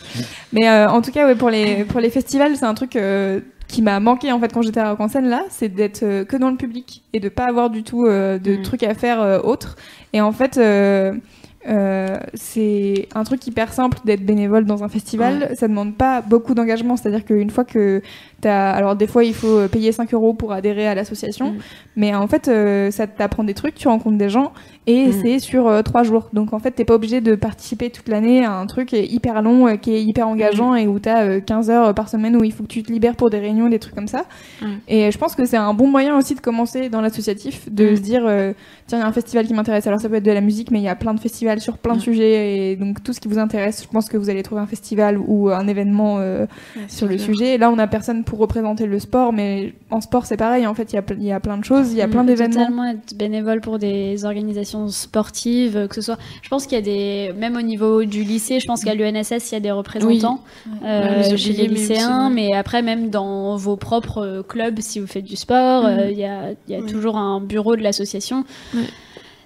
[0.53, 2.97] Mais en tout cas, ouais, pour les pour les festivals, c'est un truc
[3.68, 6.24] qui m'a manqué en fait quand j'étais à Rock en scène là, c'est d'être euh,
[6.24, 8.62] que dans le public et de pas avoir du tout euh, de Mm.
[8.62, 9.76] trucs à faire euh, autres.
[10.14, 10.58] Et en fait.
[11.66, 15.51] Euh, euh, c'est un truc hyper simple d'être bénévole dans un festival.
[15.55, 16.95] Ça demande pas beaucoup d'engagement.
[16.95, 18.01] C'est-à-dire qu'une fois que
[18.41, 18.72] tu as.
[18.72, 21.51] Alors, des fois, il faut payer 5 euros pour adhérer à l'association.
[21.51, 21.58] Mm.
[21.95, 24.53] Mais en fait, euh, ça t'apprend des trucs, tu rencontres des gens.
[24.86, 25.12] Et Mm.
[25.22, 26.30] c'est sur 3 jours.
[26.34, 29.68] Donc, en fait, t'es pas obligé de participer toute l'année à un truc hyper long,
[29.68, 30.78] euh, qui est hyper engageant Mm.
[30.78, 33.16] et où tu as 15 heures par semaine où il faut que tu te libères
[33.16, 34.26] pour des réunions, des trucs comme ça.
[34.88, 38.01] Et je pense que c'est un bon moyen aussi de commencer dans l'associatif, de se
[38.01, 38.53] dire, euh,
[38.88, 39.88] tiens, il y a un festival qui m'intéresse.
[39.88, 41.78] Alors ça peut être de la musique, mais il y a plein de festivals sur
[41.78, 42.72] plein de sujets.
[42.72, 45.18] Et donc tout ce qui vous intéresse, je pense que vous allez trouver un festival
[45.18, 46.45] ou un événement euh,
[46.88, 47.55] sur le sujet.
[47.55, 50.66] Et là, on n'a personne pour représenter le sport, mais en sport, c'est pareil.
[50.68, 52.12] En fait, il y a, y a plein de choses, il y a Mm.
[52.12, 52.53] plein d'événements.
[52.62, 56.18] Totalement être bénévole pour des organisations sportives, que ce soit.
[56.41, 57.34] Je pense qu'il y a des.
[57.38, 60.41] Même au niveau du lycée, je pense qu'à l'UNSS, il y a des représentants
[60.84, 64.99] euh, Ouais, les chez les lycéens, mais après, même dans vos propres euh, clubs, si
[64.99, 65.86] vous faites du sport, Mm.
[65.88, 66.86] euh, il y a, il y a Ouais.
[66.91, 68.43] toujours un bureau de l'association.
[68.74, 68.82] Ouais.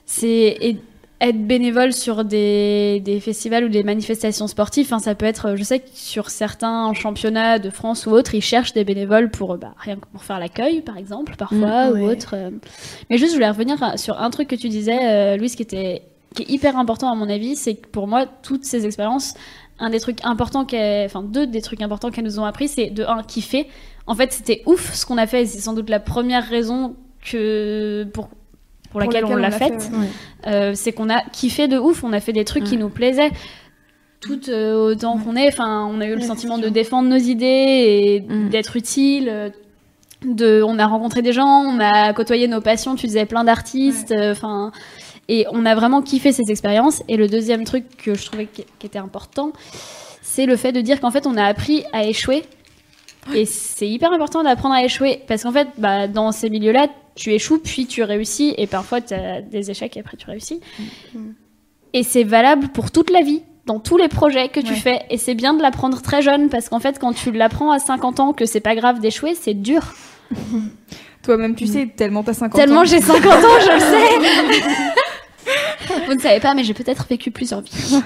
[0.06, 0.78] C'est.
[1.22, 5.80] Être bénévole sur des, des festivals ou des manifestations sportives, ça peut être, je sais
[5.80, 9.76] que sur certains championnats de France ou autres, ils cherchent des bénévoles pour, euh, bah,
[9.78, 12.32] rien que pour faire l'accueil, par exemple, parfois, Mm, ou autre.
[12.36, 12.50] euh.
[13.10, 16.02] Mais juste, je voulais revenir sur un truc que tu disais, euh, Louise, qui était
[16.34, 19.34] qui est hyper important à mon avis, c'est que pour moi, toutes ces expériences,
[19.80, 22.90] un des trucs importants qu'elles, enfin deux des trucs importants qu'elles nous ont appris, c'est
[22.90, 23.68] de un kiffer.
[24.08, 26.96] En fait, c'était ouf ce qu'on a fait, et c'est sans doute la première raison
[27.22, 28.30] que pour
[28.92, 29.90] pour laquelle, on l'a faite.
[29.94, 30.08] ouais.
[30.52, 33.32] Euh, c'est qu'on a kiffé de ouf, on a fait des trucs qui nous plaisaient.
[34.20, 37.46] Tout euh, autant qu'on est, enfin, on a eu le sentiment de défendre nos idées
[37.48, 38.50] et Mm.
[38.50, 39.28] d'être utile.
[39.30, 39.50] euh,
[40.24, 42.94] De, on a rencontré des gens, on a côtoyé nos passions.
[42.96, 44.72] Tu disais plein d'artistes, euh, enfin,
[45.28, 47.02] et on a vraiment kiffé ces expériences.
[47.10, 49.52] Et le deuxième truc que je trouvais qui était important,
[50.22, 52.44] c'est le fait de dire qu'en fait, on a appris à échouer.
[53.34, 57.32] Et c'est hyper important d'apprendre à échouer parce qu'en fait, bah, dans ces milieux-là, tu
[57.34, 60.62] échoues puis tu réussis et parfois tu as des échecs et après tu réussis.
[61.94, 64.80] Et c'est valable pour toute la vie, dans tous les projets que tu Ouais.
[64.80, 65.02] fais.
[65.10, 68.20] Et c'est bien de l'apprendre très jeune parce qu'en fait, quand tu l'apprends à 50
[68.20, 69.94] ans que c'est pas grave d'échouer, c'est dur.
[71.24, 72.86] Toi-même, tu sais, tellement t'as 50 Tellement ans.
[72.86, 74.64] j'ai 50 ans, je le sais.
[76.08, 77.72] Vous ne savez pas, mais j'ai peut-être vécu plusieurs vies.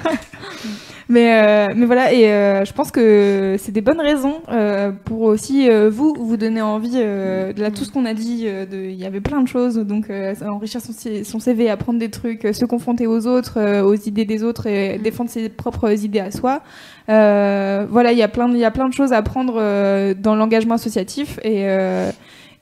[1.07, 5.21] Mais, euh, mais voilà, et euh, je pense que c'est des bonnes raisons euh, pour
[5.21, 8.45] aussi euh, vous vous donner envie euh, de là, tout ce qu'on a dit.
[8.47, 10.93] euh, Il y avait plein de choses, donc euh, enrichir son,
[11.23, 14.65] son CV, apprendre des trucs, euh, se confronter aux autres, euh, aux idées des autres
[14.65, 16.61] et défendre ses propres idées à soi.
[17.09, 19.57] Euh, voilà, il y a plein, de- il y a plein de choses à apprendre
[19.59, 22.09] euh, dans l'engagement associatif et euh,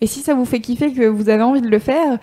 [0.02, 2.18] et si ça vous fait kiffer que vous avez envie de le faire,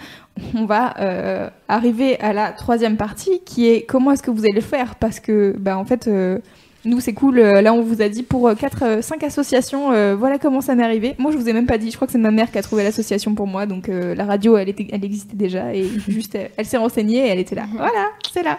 [0.55, 4.55] on va euh, arriver à la troisième partie qui est comment est-ce que vous allez
[4.55, 4.95] le faire?
[4.97, 6.39] Parce que bah en fait euh,
[6.85, 9.93] nous c'est cool euh, là on vous a dit pour euh, quatre euh, cinq associations
[9.93, 11.14] euh, voilà comment ça m'est arrivé.
[11.18, 12.62] Moi je vous ai même pas dit je crois que c'est ma mère qui a
[12.62, 16.51] trouvé l'association pour moi donc la radio elle était elle existait déjà et juste elle,
[16.57, 17.66] elle s'est renseignée et elle était là.
[17.73, 18.59] Voilà c'est là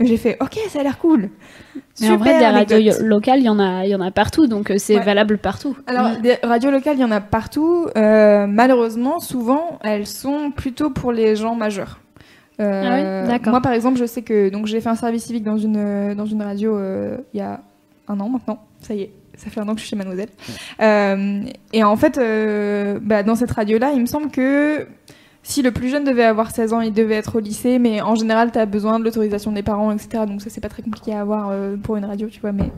[0.00, 1.30] j'ai fait ok ça a l'air cool
[2.00, 4.10] Mais en vrai, Super des radios locales, il y en a, il y en a
[4.10, 5.04] partout, donc euh, c'est Ouais.
[5.04, 5.76] valable partout.
[5.86, 7.86] Alors, des radios locales, il y en a partout.
[7.96, 12.00] Euh, malheureusement, souvent, elles sont plutôt pour les gens majeurs.
[12.60, 13.50] Euh, Ah oui D'accord.
[13.52, 16.26] Moi, par exemple, je sais que donc j'ai fait un service civique dans une dans
[16.26, 17.60] une radio euh, il y a
[18.08, 18.58] un an maintenant.
[18.80, 20.28] Ça y est, ça fait un an que je suis chez Mademoiselle.
[20.80, 21.42] Euh,
[21.72, 24.86] et en fait, euh, bah, dans cette radio-là, il me semble que
[25.46, 28.14] si le plus jeune devait avoir 16 ans, il devait être au lycée, mais en
[28.14, 30.24] général, tu as besoin de l'autorisation des parents, etc.
[30.26, 32.52] Donc ça, c'est pas très compliqué à avoir euh, pour une radio, tu vois.
[32.52, 32.70] Mais,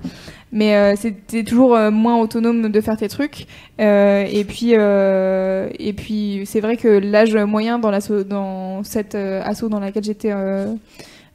[0.51, 3.47] mais euh, c'est toujours euh, moins autonome de faire tes trucs.
[3.81, 7.93] Euh, et puis, euh, et puis c'est vrai que l'âge moyen dans,
[8.29, 10.75] dans cette asso dans laquelle j'étais euh,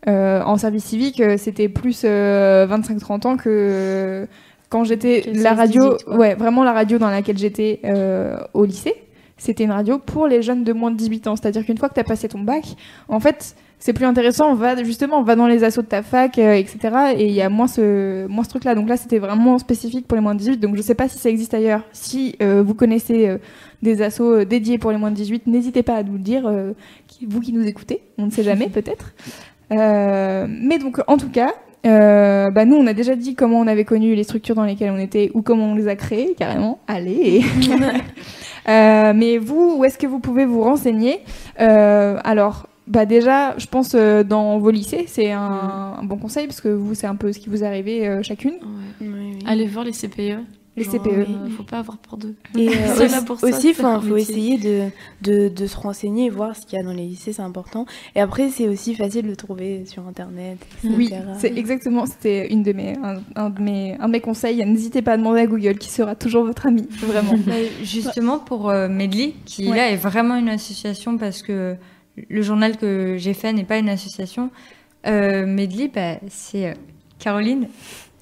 [0.10, 4.28] euh, en service civique, c'était plus euh, 25-30 ans que
[4.70, 6.18] quand j'étais la 16, radio, 18, quoi.
[6.18, 8.96] ouais, vraiment la radio dans laquelle j'étais euh, au lycée
[9.42, 11.36] c'était une radio pour les jeunes de moins de 18 ans.
[11.36, 12.64] C'est-à-dire qu'une fois que tu as passé ton bac,
[13.08, 14.54] en fait, c'est plus intéressant.
[14.54, 16.78] Va justement, va dans les assos de ta fac, euh, etc.
[17.18, 18.76] Et il y a moins ce, moins ce truc-là.
[18.76, 20.58] Donc là, c'était vraiment spécifique pour les moins de 18.
[20.60, 21.82] Donc je sais pas si ça existe ailleurs.
[21.92, 23.40] Si euh, vous connaissez euh,
[23.82, 26.46] des assos euh, dédiés pour les moins de 18, n'hésitez pas à nous le dire.
[26.46, 26.74] euh,
[27.28, 29.14] vous qui nous écoutez, on ne sait jamais peut-être.
[29.72, 31.54] Euh, mais donc, en tout cas.
[31.86, 34.92] Euh, bah nous, on a déjà dit comment on avait connu les structures dans lesquelles
[34.92, 36.80] on était ou comment on les a créées, carrément.
[36.88, 37.42] Allez.
[38.70, 41.22] Euh, mais vous, où est-ce que vous pouvez vous renseigner
[41.60, 46.46] Euh, Alors, bah déjà, je pense euh, dans vos lycées, c'est un, un bon conseil
[46.46, 48.52] parce que vous, c'est un peu ce qui vous euh, chacune.
[48.52, 48.60] Ouais.
[49.02, 49.40] Oui, oui.
[49.48, 50.44] Allez voir les CPE.
[50.78, 51.08] Les CPE.
[51.08, 51.26] euh,
[51.58, 52.34] faut pas avoir peur d'eux.
[52.58, 54.22] Et euh, là aussi, pour ça, aussi, leur faut métier.
[54.34, 54.90] essayer de,
[55.22, 57.86] de, de se renseigner et voir ce qu'il y a dans les lycées, c'est important.
[58.16, 60.94] Et après, c'est aussi facile de trouver sur Internet, etc.
[60.98, 61.10] Oui,
[61.40, 62.06] c'est exactement.
[62.06, 64.66] C'était une de mes, un, un de mes, un de mes conseils.
[64.66, 67.34] N'hésitez pas à demander à Google, qui sera toujours votre ami, vraiment.
[67.46, 67.52] Bah,
[67.84, 69.76] justement pour euh, Medley, qui Ouais.
[69.76, 71.76] là est vraiment une association parce que
[72.30, 74.50] le journal que j'ai fait n'est pas une association.
[75.06, 76.74] Euh, Medley, bah, c'est euh,
[77.20, 77.68] Caroline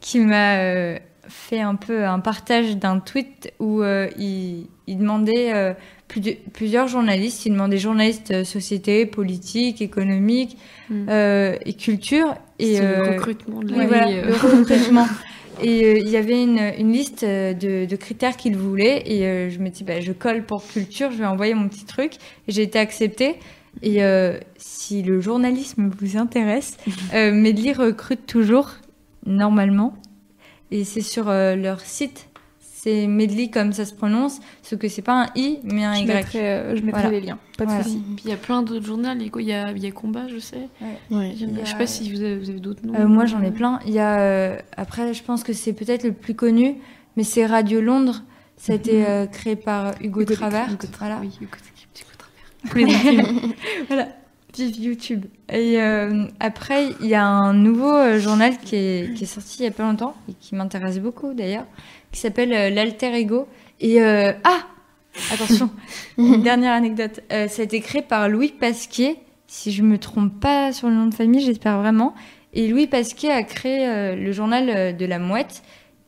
[0.02, 0.98] qui m'a euh,
[1.30, 5.74] fait un peu un partage d'un tweet où euh, il, il demandait euh,
[6.08, 10.58] plus de- plusieurs journalistes, il demandait journalistes euh, société, politique, économique
[10.90, 11.06] Mm.
[11.08, 12.34] euh, et culture.
[12.58, 15.08] Et, le recrutement de oui, la voilà, vie, le recrutement.
[15.62, 19.04] Et euh, il y avait une, une liste de, de critères qu'il voulait.
[19.06, 21.86] Et euh, je me dis, bah, je colle pour culture, je vais envoyer mon petit
[21.86, 22.14] truc.
[22.48, 23.36] Et j'ai été acceptée.
[23.84, 26.78] Et euh, si le journalisme vous intéresse,
[27.14, 28.72] Medley recrute toujours,
[29.28, 29.94] normalement.
[30.72, 32.28] Et c'est sur euh, leur site.
[32.60, 36.00] C'est Medley comme ça se prononce, sauf que c'est pas un I, mais un Je
[36.04, 36.06] Y.
[36.08, 37.20] mettrai, euh, je mettrai Voilà.
[37.20, 37.84] les liens, pas de Voilà.
[37.84, 38.02] souci.
[38.16, 39.10] Puis il y a plein d'autres journaux.
[39.20, 40.70] Il y a Il y a, Combat, je sais.
[40.80, 40.98] Ouais.
[41.12, 42.96] Il y a- Je sais pas si vous avez, vous avez d'autres noms.
[42.96, 43.80] Euh, moi, j'en ai plein.
[43.86, 46.76] Il y a, euh, après, je pense que c'est peut-être le plus connu,
[47.18, 48.24] mais c'est Radio Londres.
[48.56, 50.72] Ça a été euh, créé par Hugo, Hugo Travers.
[50.72, 51.20] Hugo Voilà.
[51.22, 51.58] Oui, Hugo
[52.76, 53.54] Hugo intimes.
[53.88, 54.08] voilà.
[54.56, 55.26] Vive YouTube.
[55.52, 59.58] Et euh, après, il y a un nouveau euh, journal qui est, qui est sorti
[59.60, 61.66] il y a pas longtemps et qui m'intéresse beaucoup d'ailleurs,
[62.12, 63.48] qui s'appelle euh, l'Alter Ego.
[63.80, 64.62] Et euh, ah,
[65.32, 65.70] attention,
[66.18, 67.22] une dernière anecdote.
[67.30, 71.06] Ça a été créé par Louis Pasquier, si je me trompe pas sur le nom
[71.06, 72.16] de famille, j'espère vraiment.
[72.54, 75.62] Et Louis Pasquier a créé le journal de la Mouette,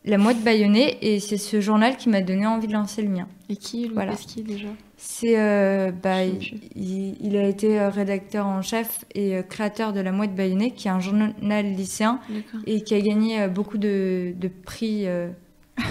[0.03, 3.27] la Mouette Bayonnée, et c'est ce journal qui m'a donné envie de lancer le mien.
[3.49, 4.13] Et qui, Louis Voilà.
[4.37, 4.67] Déjà?
[4.97, 10.11] C'est euh, bah, il, a été euh, rédacteur en chef et euh, créateur de La
[10.11, 12.19] Mouette Bayonnée, qui est un journal lycéen
[12.67, 15.29] et qui a gagné euh, beaucoup de, de prix euh,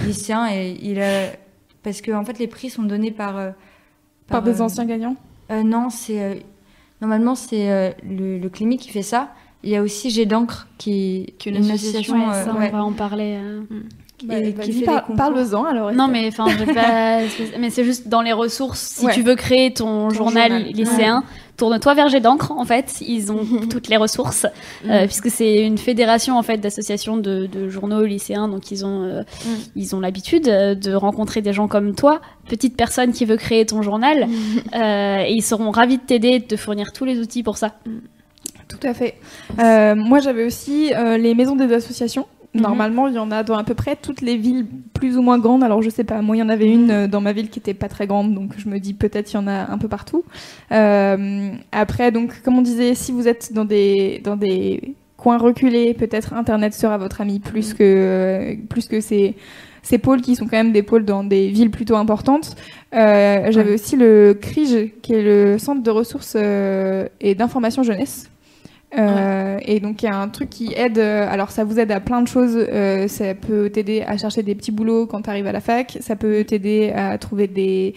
[0.04, 0.48] lycéens.
[0.52, 1.32] Et il a
[1.82, 3.54] parce que en fait les prix sont donnés par Par
[4.28, 5.16] par, des euh, anciens gagnants?
[5.50, 6.34] euh, non, c'est euh,
[7.00, 9.32] normalement c'est euh, le, le Climi qui fait ça.
[9.62, 12.70] Il y a aussi Jet d'encre qui, est une association, Ouais, euh, ça, ouais.
[12.72, 13.38] on va en parler.
[13.42, 13.60] euh.
[14.24, 15.06] Bah, vas-y, qui fait par-.
[15.16, 15.92] Parle-en alors.
[15.92, 16.44] Non, mais enfin,
[16.74, 17.20] pas.
[17.58, 18.80] mais c'est juste dans les ressources.
[18.80, 19.14] Si Ouais.
[19.14, 20.72] tu veux créer ton, journal, journal.
[20.74, 21.24] lycéen,
[21.56, 22.52] tourne-toi vers Jet d'encre.
[22.52, 23.40] En fait, ils ont
[23.70, 24.46] toutes les ressources,
[24.86, 28.46] euh, puisque c'est une fédération en fait d'associations de, de journaux lycéens.
[28.48, 29.22] Donc ils ont, euh,
[29.74, 33.64] ils ont l'habitude euh, de rencontrer des gens comme toi, petite personne qui veut créer
[33.64, 34.28] ton journal,
[34.74, 37.56] euh, et ils seront ravis de t'aider, et de te fournir tous les outils pour
[37.56, 37.74] ça.
[38.70, 39.14] Tout à fait.
[39.58, 42.26] Euh, moi, j'avais aussi euh, les maisons des associations.
[42.54, 42.62] Mhm.
[42.62, 45.38] Normalement, il y en a dans à peu près toutes les villes plus ou moins
[45.38, 45.62] grandes.
[45.64, 47.58] Alors, je sais pas, moi, il y en avait une euh, dans ma ville qui
[47.58, 49.88] était pas très grande, donc je me dis peut-être il y en a un peu
[49.88, 50.24] partout.
[50.70, 56.32] Après, donc, comme on disait, si vous êtes dans des dans des coins reculés, peut-être
[56.32, 59.36] Internet sera votre ami plus que plus que ces
[59.82, 62.56] ces pôles qui sont quand même des pôles dans des villes plutôt importantes.
[62.94, 68.30] Euh, J'avais aussi le CRIGE, qui est le Centre de ressources euh, et d'information jeunesse.
[68.98, 70.98] Euh, Et donc il y a un truc qui aide.
[70.98, 72.56] euh, alors ça vous aide à plein de choses.
[72.56, 75.96] euh, ça peut t'aider à chercher des petits boulots quand tu arrives à la fac.
[76.00, 77.94] Ça peut t'aider à trouver des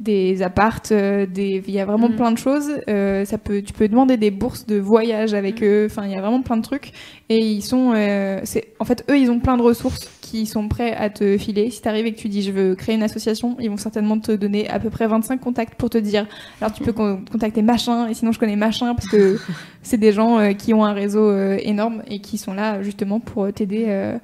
[0.00, 0.90] des appartes.
[0.92, 1.62] euh, des.
[1.66, 2.16] Il y a vraiment Mm.
[2.16, 2.70] plein de choses.
[2.88, 3.62] Euh, ça peut.
[3.62, 5.86] Tu peux demander des bourses de voyage avec eux.
[5.88, 6.92] Enfin il y a vraiment plein de trucs.
[7.28, 7.92] Et ils sont.
[7.94, 11.36] euh, c'est en fait eux ils ont plein de ressources qui sont prêts à te
[11.36, 11.70] filer.
[11.70, 14.18] Si tu arrives et que tu dis je veux créer une association, ils vont certainement
[14.18, 16.26] te donner à peu près 25 contacts pour te dire
[16.60, 19.38] alors tu peux con- contacter machin et sinon je connais machin parce que
[19.82, 23.20] c'est des gens euh, qui ont un réseau euh, énorme et qui sont là justement
[23.20, 24.16] pour t'aider euh,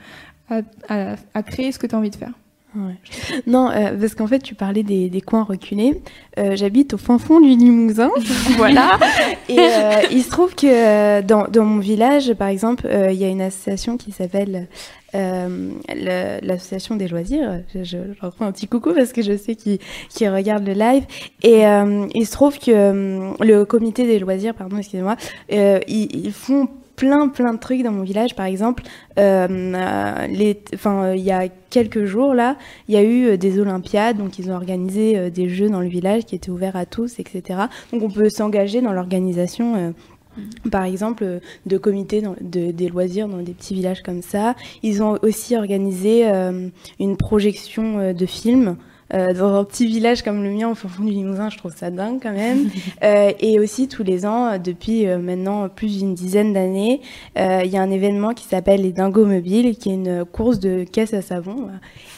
[0.51, 2.33] à, à- à créer ce que tu as envie de faire.
[2.77, 2.95] Ouais.
[3.47, 6.03] Non, parce qu'en fait, tu parlais des, des coins reculés.
[6.37, 8.11] J'habite au fin fond du Limousin,
[8.59, 8.99] voilà.
[9.49, 9.57] Et
[10.13, 13.97] il se trouve que dans, dans mon village, par exemple, il y a une association
[13.97, 14.69] qui s'appelle
[15.15, 15.71] euh,
[16.43, 17.63] l'association des loisirs.
[17.75, 19.79] Je, je, leur fais un petit coucou parce que je sais qu'ils
[20.11, 21.05] qu'ils regardent le live.
[21.43, 25.17] Et euh, il se trouve que euh, le comité des loisirs, pardon, excusez-moi,
[25.49, 28.83] ils, font plein plein de trucs dans mon village par exemple
[29.17, 32.57] les enfin il y a quelques jours là
[32.89, 36.25] il y a eu des olympiades donc ils ont organisé des jeux dans le village
[36.25, 37.61] qui étaient ouverts à tous etc
[37.93, 39.95] donc on peut s'engager dans l'organisation
[40.71, 44.55] par exemple, euh, de comités des loisirs dans des petits villages comme ça.
[44.83, 46.69] Ils ont aussi organisé euh,
[47.01, 48.77] une projection euh, de films
[49.15, 51.49] euh, dans un petit village comme le mien au fond du Limousin.
[51.51, 52.69] Je trouve ça dingue quand même.
[53.05, 57.01] Euh, et aussi tous les ans, euh, depuis euh, maintenant plus d'une dizaine d'années,
[57.39, 60.59] euh, il y a un événement qui s'appelle les Dingos Mobiles, qui est une course
[60.59, 61.69] de caisse à savon.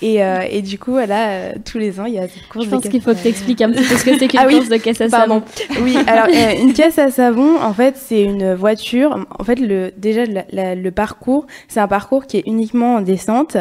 [0.01, 2.70] Et, euh, et du coup, voilà, tous les ans, il y a cette course Je
[2.70, 4.41] de pense caisse qu'il faut que tu expliques un petit peu ce que c'est qu'une
[4.43, 5.43] Ah oui, course de caisse à Pardon.
[5.68, 5.80] savon.
[5.84, 6.26] Oui, alors
[6.62, 9.18] une caisse à savon, en fait, c'est une voiture.
[9.38, 13.01] En fait, le déjà la- la- le parcours, c'est un parcours qui est uniquement en
[13.03, 13.59] descente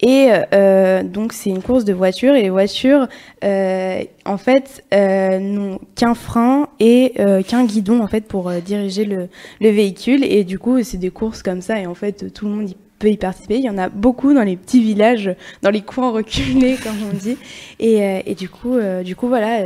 [0.00, 2.71] et euh, donc c'est une course de voitures et les voitures,
[3.44, 9.04] euh, en fait, euh, n'ont qu'un frein et euh, qu'un guidon en fait pour diriger
[9.04, 9.28] le,
[9.60, 12.52] le véhicule et du coup c'est des courses comme ça et en fait tout le
[12.52, 13.56] monde peut y participer.
[13.56, 17.16] Il y en a beaucoup dans les petits villages, dans les coins reculés comme on
[17.16, 17.36] dit
[17.80, 19.64] et, et du coup, du coup voilà.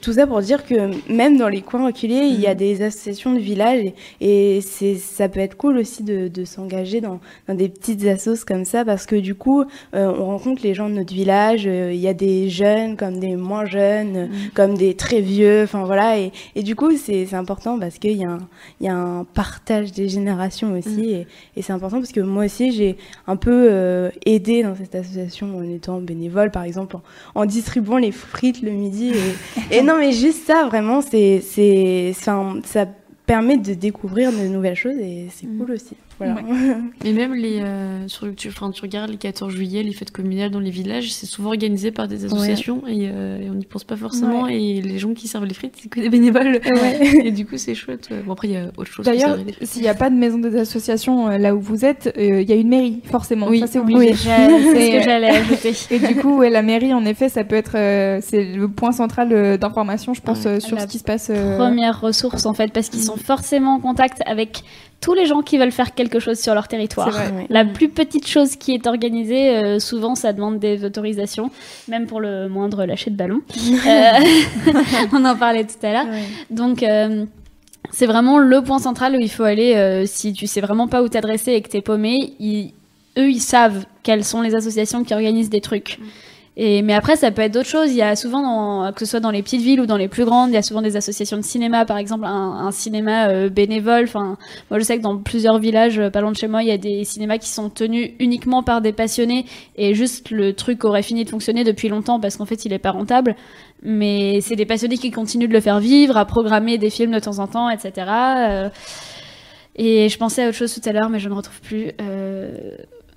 [0.00, 3.32] Tout ça pour dire que même dans les coins reculés, il y a des associations
[3.34, 3.80] de village
[4.20, 8.04] et, et c'est, ça peut être cool aussi de, de s'engager dans, dans des petites
[8.06, 9.62] assos comme ça parce que du coup,
[9.94, 11.64] euh, on rencontre les gens de notre village.
[11.66, 15.62] euh, Il y a des jeunes comme des moins jeunes, euh, comme des très vieux.
[15.64, 16.18] Enfin voilà.
[16.18, 18.48] Et, et du coup, c'est, c'est important parce qu'il y, a un-
[18.80, 21.10] il y a un partage des générations aussi.
[21.10, 21.26] Et,
[21.56, 25.58] et c'est important parce que moi aussi, j'ai un peu euh, aidé dans cette association
[25.58, 27.02] en étant bénévole, par exemple, en,
[27.34, 29.10] en distribuant les frites le midi.
[29.70, 32.86] Et, et non, mais juste ça, vraiment, c'est, c'est, ça
[33.26, 35.96] permet de découvrir de nouvelles choses et c'est cool aussi.
[36.18, 36.36] Voilà.
[37.04, 40.50] Mais même les, euh, sur, tu, enfin, tu regardes les 14 juillet, les fêtes communales
[40.50, 43.84] dans les villages, c'est souvent organisé par des associations et, euh, et on n'y pense
[43.84, 44.46] pas forcément.
[44.46, 46.60] Et les gens qui servent les frites, c'est que des bénévoles.
[47.24, 48.08] et du coup, c'est chouette.
[48.10, 48.22] ouais.
[48.24, 49.04] Bon, après, il y a autre chose.
[49.06, 52.42] D'ailleurs, s'il n'y a pas de maison des associations euh, là où vous êtes, euh,
[52.42, 53.48] il y a une mairie, forcément.
[53.48, 53.60] Oui.
[53.60, 54.14] Ça, c'est Oui, obligé.
[54.14, 54.24] j'ai-
[54.72, 55.72] c'est ce que j'allais ajouter.
[55.90, 58.92] Et du coup, ouais, la mairie, en effet, ça peut être, euh, c'est le point
[58.92, 60.52] central euh, d'information, je pense, Ouais.
[60.52, 61.30] euh, sur La ce qui se passe.
[61.30, 64.62] euh, Première ressource en fait, parce qu'ils sont forcément en contact avec
[65.00, 67.10] tous les gens qui veulent faire quelque chose sur leur territoire.
[67.10, 67.30] Vrai.
[67.30, 67.46] Ouais.
[67.50, 71.50] La plus petite chose qui est organisée, euh, souvent ça demande des autorisations,
[71.88, 73.40] même pour le moindre lâcher de ballon.
[73.86, 74.72] Euh,
[75.12, 76.06] on en parlait tout à l'heure.
[76.06, 76.22] Ouais.
[76.50, 77.26] Donc euh,
[77.90, 81.02] c'est vraiment le point central où il faut aller euh, si tu sais vraiment pas
[81.02, 82.32] où t'adresser et que t'es paumé.
[82.40, 82.72] ils-
[83.18, 85.98] eux, ils savent quelles sont les associations qui organisent des trucs.
[86.56, 87.90] Et, mais après, ça peut être d'autres choses.
[87.90, 90.06] Il y a souvent, dans, que ce soit dans les petites villes ou dans les
[90.06, 93.28] plus grandes, il y a souvent des associations de cinéma, par exemple, un, un cinéma
[93.28, 94.04] euh, bénévole.
[94.04, 94.36] Enfin,
[94.70, 96.72] moi, je sais que dans plusieurs villages, euh, pas loin de chez moi, il y
[96.72, 99.46] a des cinémas qui sont tenus uniquement par des passionnés
[99.76, 102.78] et juste le truc aurait fini de fonctionner depuis longtemps parce qu'en fait, il est
[102.78, 103.34] pas rentable.
[103.82, 107.18] Mais c'est des passionnés qui continuent de le faire vivre, à programmer des films de
[107.18, 107.92] temps en temps, etc.
[108.08, 108.68] Euh,
[109.76, 111.90] et je pensais à autre chose tout à l'heure, mais je ne retrouve plus.
[112.00, 112.76] Euh,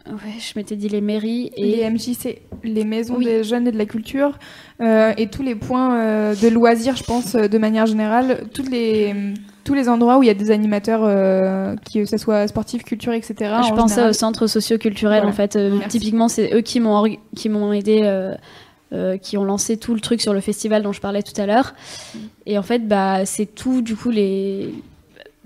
[0.10, 3.26] Ouais, je m'étais dit les mairies et Les MJC, les maisons Oui.
[3.26, 4.38] des jeunes et de la culture,
[4.82, 8.70] euh, et tous les points euh, de loisirs, je pense, euh, de manière générale, toutes
[8.72, 9.14] les,
[9.66, 13.12] tous les endroits où il y a des animateurs, euh, que ce soit sportifs, culture,
[13.14, 13.36] etc.
[13.40, 14.10] je en pensais général.
[14.12, 15.30] au centre socio-culturel Voilà.
[15.30, 15.58] en fait.
[15.90, 17.04] Typiquement, c'est eux qui m'ont
[17.36, 18.02] qui m'ont aidé,
[18.94, 21.46] euh, qui ont lancé tout le truc sur le festival dont je parlais tout à
[21.46, 21.74] l'heure.
[22.46, 24.74] Et en fait, bah, c'est tout du coup les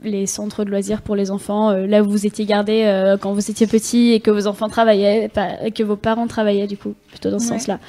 [0.04, 3.34] les centres de loisirs pour les enfants, euh, là où vous étiez gardés euh, quand
[3.34, 6.96] vous étiez petit et que vos enfants travaillaient, pas- que vos parents travaillaient du coup,
[7.10, 7.60] plutôt dans ce Ouais.
[7.60, 7.80] sens-là.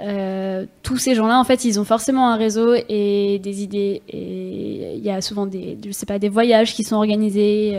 [0.00, 4.02] Euh, tous ces gens-là, en fait, ils ont forcément un réseau et des idées.
[4.08, 7.78] Et il y a souvent des, je sais pas, des voyages qui sont organisés,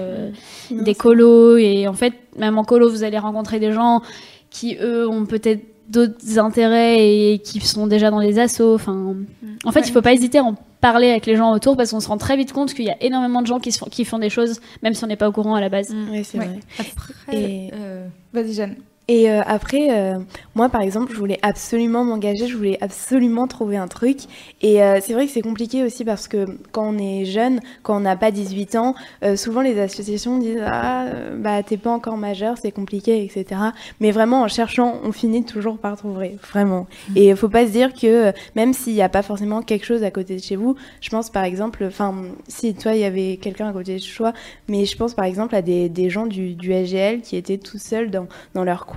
[0.72, 1.58] des colos.
[1.58, 4.02] Et en fait, même en colo, vous allez rencontrer des gens
[4.50, 5.62] qui, eux, ont peut-être
[5.94, 6.98] d'autres intérêts
[7.34, 8.76] et qui sont déjà dans des assos.
[8.76, 9.16] Enfin,
[9.64, 9.88] en fait, Ouais.
[9.88, 12.18] il faut pas hésiter à en parler avec les gens autour parce qu'on se rend
[12.18, 14.30] très vite compte qu'il y a énormément de gens qui, se font, qui font des
[14.30, 15.96] choses, même si on n'est pas au courant à la base.
[16.12, 16.46] Oui, c'est Ouais.
[16.46, 16.60] vrai.
[16.80, 18.76] Après, Et- euh, Vas-y, Jeanne.
[19.10, 20.18] Et euh, après, euh,
[20.56, 24.20] moi par exemple, je voulais absolument m'engager, je voulais absolument trouver un truc.
[24.62, 27.98] Et euh, c'est vrai que c'est compliqué aussi parce que quand on est jeune, quand
[27.98, 28.96] on n'a pas 18 ans,
[29.36, 31.06] souvent les associations disent Ah,
[31.38, 33.62] bah t'es pas encore majeur, c'est compliqué, etc.
[34.00, 36.88] Mais vraiment, en cherchant, on finit toujours par trouver, vraiment.
[37.16, 40.04] Et il faut pas se dire que même s'il n'y a pas forcément quelque chose
[40.04, 42.16] à côté de chez vous, je pense par exemple, enfin,
[42.48, 44.34] si toi il y avait quelqu'un à côté de chez toi,
[44.70, 47.78] mais je pense par exemple à des, des gens du, du SGL qui étaient tout
[47.78, 48.93] seuls dans, dans leur coin.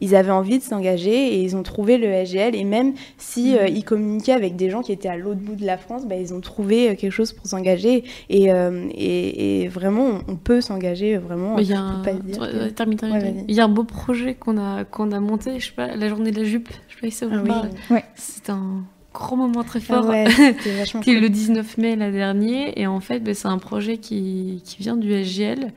[0.00, 2.54] Ils avaient envie de s'engager et ils ont trouvé le SGL.
[2.54, 5.64] Et même si euh, ils communiquaient avec des gens qui étaient à l'autre bout de
[5.64, 8.04] la France, bah, ils ont trouvé euh, quelque chose pour s'engager.
[8.28, 11.58] Et, euh, et, et vraiment, on- peut s'engager vraiment.
[11.58, 12.00] Il y a un...
[12.02, 13.40] pas se dire Ouais, que- ouais, termine, termine, Ouais, termine.
[13.42, 13.44] vas-y.
[13.48, 16.08] Il y a un beau projet qu'on a, qu'on a monté, je sais pas, la
[16.08, 16.68] journée de la jupe.
[16.88, 17.48] Je sais pas si ça vous Ah oui.
[17.48, 17.68] parle.
[17.90, 18.04] Ouais.
[18.14, 18.82] C'est un
[19.14, 20.06] grand moment très Ah fort.
[20.08, 20.26] ouais,
[21.02, 22.72] qui est le 19 mai l'année dernière.
[22.76, 25.72] Et en fait, ben, c'est un projet qui, qui vient du SGL.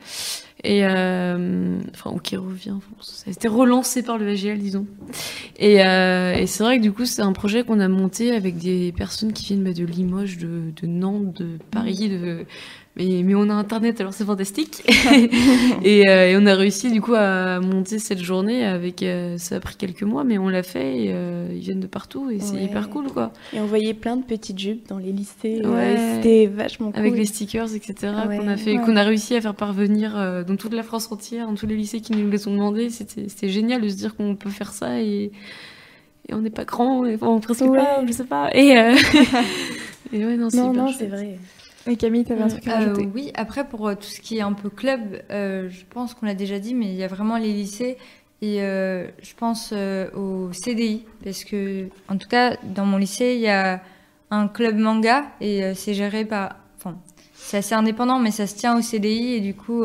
[0.64, 2.76] Et euh, enfin, ou qui revient.
[3.00, 4.88] ça a été relancé par le SGL, disons.
[5.58, 8.58] Et, euh, et c'est vrai que du coup, c'est un projet qu'on a monté avec
[8.58, 12.46] des personnes qui viennent bah, de Limoges, de, de Nantes, de Paris, de.
[13.00, 14.84] Mais, mais on a internet, alors c'est fantastique.
[15.84, 19.02] et, euh, et on a réussi du coup à monter cette journée avec.
[19.04, 21.06] euh, ça a pris quelques mois, mais on l'a fait.
[21.06, 23.32] Et, euh, ils viennent de partout et c'est hyper cool, quoi.
[23.54, 25.62] Et on voyait plein de petites jupes dans les lycées.
[25.66, 25.96] Ouais.
[26.16, 27.00] C'était vachement cool.
[27.00, 27.96] avec les stickers, etc.
[28.28, 28.38] Ouais.
[28.38, 31.56] qu'on a fait, qu'on a réussi à faire parvenir dans toute la France entière, dans
[31.56, 32.90] tous les lycées qui nous les ont demandé.
[32.90, 35.32] C'était, génial de se dire qu'on peut faire ça et,
[36.28, 37.78] et on n'est pas grand, et, enfin, presque Ouais.
[37.78, 38.50] pas, je sais pas.
[38.54, 38.96] Et, euh,
[40.14, 41.38] et ouais, non, c'est Non, non, vrai.
[41.98, 44.54] Camille, t'avais un truc à Euh, oui, après pour euh, tout ce qui est un
[44.54, 47.54] peu club, euh, je pense qu'on l'a déjà dit, mais il y a vraiment les
[47.54, 47.98] lycées
[48.42, 49.74] et euh, je pense
[50.16, 53.82] au CDI parce que en tout cas dans mon lycée il y a
[54.32, 56.98] un club manga et c'est géré par, enfin
[57.34, 59.84] c'est assez indépendant mais ça se tient au CDI et du coup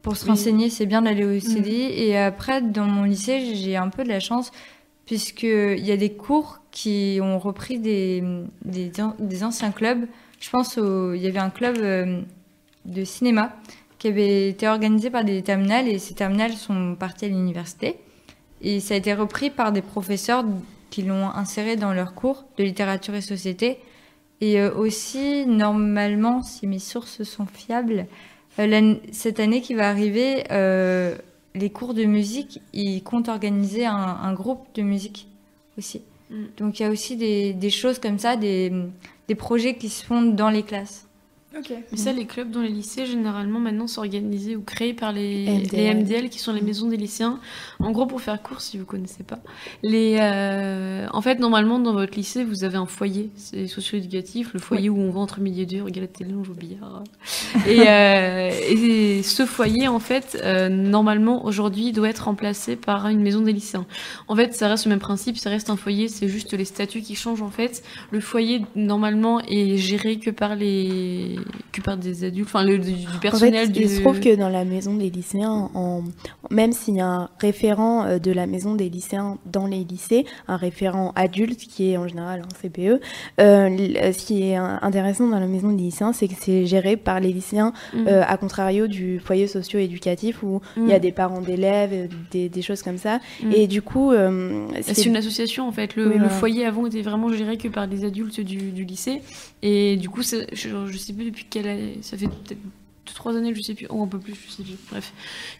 [0.00, 0.30] pour se Oui.
[0.30, 4.08] renseigner c'est bien d'aller au CDI et après dans mon lycée j'ai un peu de
[4.08, 4.50] la chance
[5.04, 8.24] puisqu'il y a des cours qui ont repris des,
[8.64, 10.06] des, des anciens clubs.
[10.40, 12.20] Je pense qu'il y avait un club euh,
[12.86, 13.54] de cinéma
[13.98, 18.00] qui avait été organisé par des terminales et ces terminales sont parties à l'université.
[18.62, 20.44] Et ça a été repris par des professeurs
[20.90, 23.78] qui l'ont inséré dans leurs cours de littérature et société.
[24.40, 28.06] Et euh, aussi, normalement, si mes sources sont fiables,
[28.58, 30.44] euh, cette année qui va arriver,
[31.54, 35.28] les cours de musique, ils comptent organiser un groupe de musique
[35.76, 36.02] aussi.
[36.32, 36.44] Mm.
[36.56, 38.72] Donc il y a aussi des, des choses comme ça, des,
[39.28, 41.06] des, projets qui se font dans les classes.
[41.90, 45.46] Mais ça, les clubs dans les lycées, généralement, maintenant, sont organisés ou créés par les
[45.46, 45.68] MDL.
[45.72, 47.38] les MDL, qui sont les maisons des lycéens.
[47.78, 49.38] En gros, pour faire court, si vous connaissez pas,
[49.82, 51.06] les, euh...
[51.12, 54.98] en fait, normalement, dans votre lycée, vous avez un foyer, c'est socio-éducatif, le foyer où
[54.98, 57.04] on va entre midi et deux, regarder la télé, on joue au billard.
[57.68, 58.50] et, euh...
[58.70, 63.52] et ce foyer, en fait, euh, normalement, aujourd'hui, doit être remplacé par une maison des
[63.52, 63.86] lycéens.
[64.28, 67.02] En fait, ça reste le même principe, ça reste un foyer, c'est juste les statuts
[67.02, 67.82] qui changent, en fait.
[68.10, 71.41] Le foyer, normalement, est géré que par les
[71.72, 73.64] que par des adultes, enfin le, du, personnel.
[73.64, 73.82] En fait, du...
[73.82, 76.02] Il se trouve que dans la maison des lycéens, en,
[76.50, 80.24] même s'il y a un référent euh, de la maison des lycéens dans les lycées,
[80.48, 83.00] un référent adulte qui est en général un CPE,
[83.40, 87.20] euh, ce qui est intéressant dans la maison des lycéens, c'est que c'est géré par
[87.20, 88.06] les lycéens, mmh.
[88.06, 92.62] euh, à contrario du foyer socio-éducatif où il y a des parents d'élèves, des, des,
[92.62, 93.18] choses comme ça.
[93.42, 93.52] Mmh.
[93.52, 95.96] Et du coup, euh, c'est une association en fait.
[95.96, 99.22] Le, oui, le foyer avant était vraiment géré que par des adultes du, du lycée.
[99.62, 102.60] Et du coup, je, je sais plus depuis quelle année, ça fait peut-être
[103.06, 105.12] deux, trois années, je sais plus, ou un peu plus, je sais plus, bref,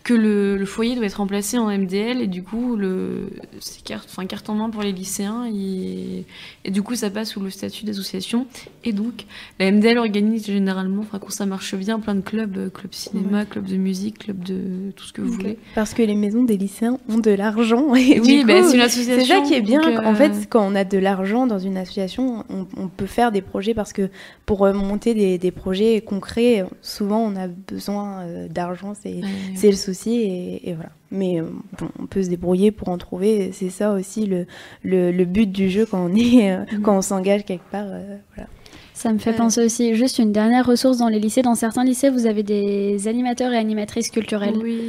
[0.05, 3.31] que le, le, foyer doit être remplacé en MDL et du coup, le,
[3.61, 6.25] c'est carte, enfin, carte en main pour les lycéens et,
[6.65, 8.47] et du coup, ça passe sous le statut d'association.
[8.85, 9.27] Et donc,
[9.59, 13.47] la MDL organise généralement, enfin, quand ça marche bien, plein de clubs, club cinéma, ouais.
[13.47, 15.37] club de musique, club de tout ce que vous okay.
[15.37, 15.59] voulez.
[15.75, 17.95] Parce que les maisons des lycéens ont de l'argent.
[17.95, 19.25] Et oui, bah, c'est une association.
[19.25, 19.83] C'est ça qui est bien.
[19.83, 20.05] Euh...
[20.05, 23.43] En fait, quand on a de l'argent dans une association, on, on, peut faire des
[23.43, 24.11] projets parce que
[24.47, 29.77] pour monter des, des projets concrets, souvent on a besoin euh, d'argent, c'est ouais, le
[29.77, 30.91] souci et, et, voilà.
[31.11, 31.45] Mais euh,
[31.79, 33.53] bon, on peut se débrouiller pour en trouver.
[33.53, 34.47] C'est ça aussi le,
[34.83, 36.83] le, le, but du jeu quand on est euh, mmh.
[36.83, 37.87] quand on s'engage quelque part.
[38.35, 38.49] voilà.
[38.95, 39.37] Ça me fait ouais.
[39.37, 41.43] penser aussi, juste une dernière ressource dans les lycées.
[41.43, 44.55] Dans certains lycées, vous avez des animateurs et animatrices culturelles.
[44.63, 44.81] Oui.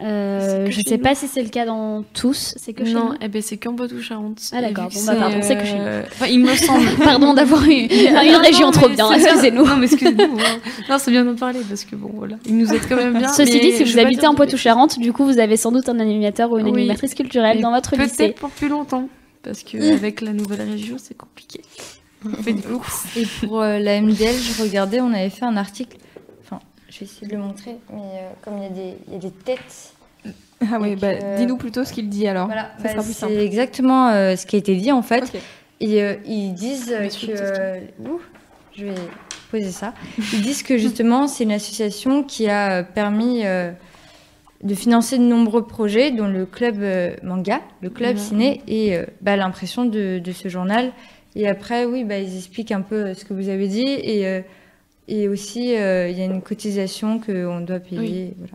[0.00, 2.54] Euh, je ne sais pas si c'est le cas dans tous.
[2.56, 4.40] C'est que non, eh ben, c'est qu'en Poitou-Charentes.
[4.52, 5.80] Ah d'accord, bon, bah, pardon, c'est que chez nous.
[5.80, 6.86] Euh, Enfin, il me semble.
[7.04, 9.64] pardon d'avoir eu une, région trop bien, excusez-nous.
[9.64, 10.38] Non, mais excusez-nous.
[10.38, 10.60] Hein.
[10.88, 12.36] Non, c'est bien d'en parler parce que bon, voilà.
[12.46, 13.28] Il nous aide quand même bien.
[13.28, 16.52] Ceci dit, si vous habitez en Poitou-Charentes, du coup, vous avez sans doute un animateur
[16.52, 16.82] ou une oui.
[16.82, 18.16] animatrice culturelle dans votre lycée.
[18.16, 19.08] Peut-être pour plus longtemps.
[19.42, 21.60] Parce qu'avec la nouvelle région, c'est compliqué.
[23.16, 25.98] Et pour euh, la MDL, je regardais, on avait fait un article.
[26.42, 29.12] Enfin, je vais essayer de le montrer, mais euh, comme il y, a des, il
[29.14, 29.92] y a des têtes.
[30.60, 31.36] Ah oui, bah, euh...
[31.36, 32.46] dis-nous plutôt ce qu'il dit alors.
[32.46, 33.02] Voilà, bah.
[33.02, 35.22] C'est exactement ce qui a été dit en fait.
[35.22, 35.40] Okay.
[35.80, 37.78] Et ils disent que.
[38.02, 38.20] Ouh,
[38.76, 38.94] je vais
[39.52, 39.94] poser ça.
[40.32, 46.10] Ils disent que justement, c'est une association qui a permis de financer de nombreux projets,
[46.10, 46.84] dont le club
[47.22, 48.18] manga, le club mmh.
[48.18, 50.92] ciné et bah, l'impression de, de, ce journal.
[51.38, 53.86] Et après, oui, bah, ils expliquent un peu ce que vous avez dit.
[53.86, 54.42] Et, euh,
[55.06, 58.00] et aussi, euh, il y a une cotisation qu'on doit payer.
[58.00, 58.34] Oui.
[58.36, 58.52] Voilà.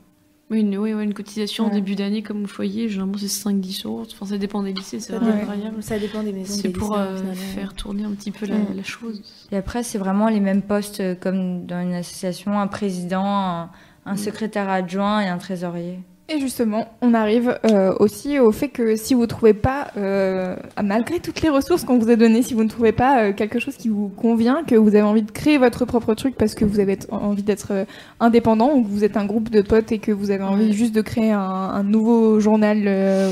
[0.51, 1.71] Oui, une, oui, une cotisation ouais.
[1.71, 4.03] en début d'année comme au foyer, généralement c'est 5-10 euros.
[4.11, 5.81] Enfin, ça dépend des lycées, c'est vraiment variable.
[5.81, 6.53] Ça dépend des maisons.
[6.61, 7.15] C'est pour euh,
[7.55, 9.23] faire tourner un petit peu la, la chose.
[9.51, 13.71] Et après, c'est vraiment les mêmes postes comme dans une association un président, un,
[14.05, 14.17] un mmh.
[14.17, 15.99] secrétaire adjoint et un trésorier.
[16.33, 20.55] Et justement, on arrive euh, aussi au fait que si vous ne trouvez pas, euh,
[20.83, 23.59] malgré toutes les ressources qu'on vous a données, si vous ne trouvez pas euh, quelque
[23.59, 26.65] chose qui vous convient, que vous avez envie de créer votre propre truc parce que
[26.65, 27.85] vous avez envie d'être
[28.19, 30.95] indépendant ou que vous êtes un groupe de potes et que vous avez envie juste
[30.95, 32.77] de créer un, un nouveau journal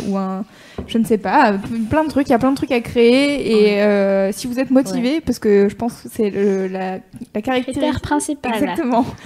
[0.08, 0.44] ou un,
[0.86, 1.54] je ne sais pas,
[1.90, 4.70] plein de trucs, il y a plein de trucs à créer et si vous êtes
[4.70, 5.22] motivé, ouais.
[5.22, 7.00] parce que je pense que c'est la,
[7.34, 8.54] la caractéristique principale.
[8.54, 9.06] Exactement.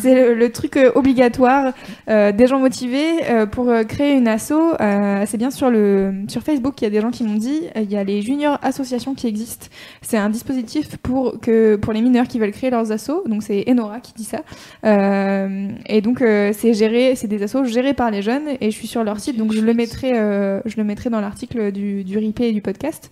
[0.00, 1.72] c'est le, le, truc obligatoire
[2.08, 6.80] des gens motivés euh, pour créer une asso, euh, c'est bien sur le sur Facebook,
[6.80, 9.26] il y a des gens qui m'ont dit, il y a les juniors associations qui
[9.26, 9.66] existent.
[10.02, 13.22] C'est un dispositif pour que pour les mineurs qui veulent créer leurs assos.
[13.26, 14.42] Donc c'est Enora qui dit ça.
[14.84, 18.48] Euh, et donc c'est géré, c'est des assos gérés par les jeunes.
[18.60, 21.72] Et je suis sur leur site, donc je le mettrai, je le mettrai dans l'article
[21.72, 23.10] du, du replay et du podcast.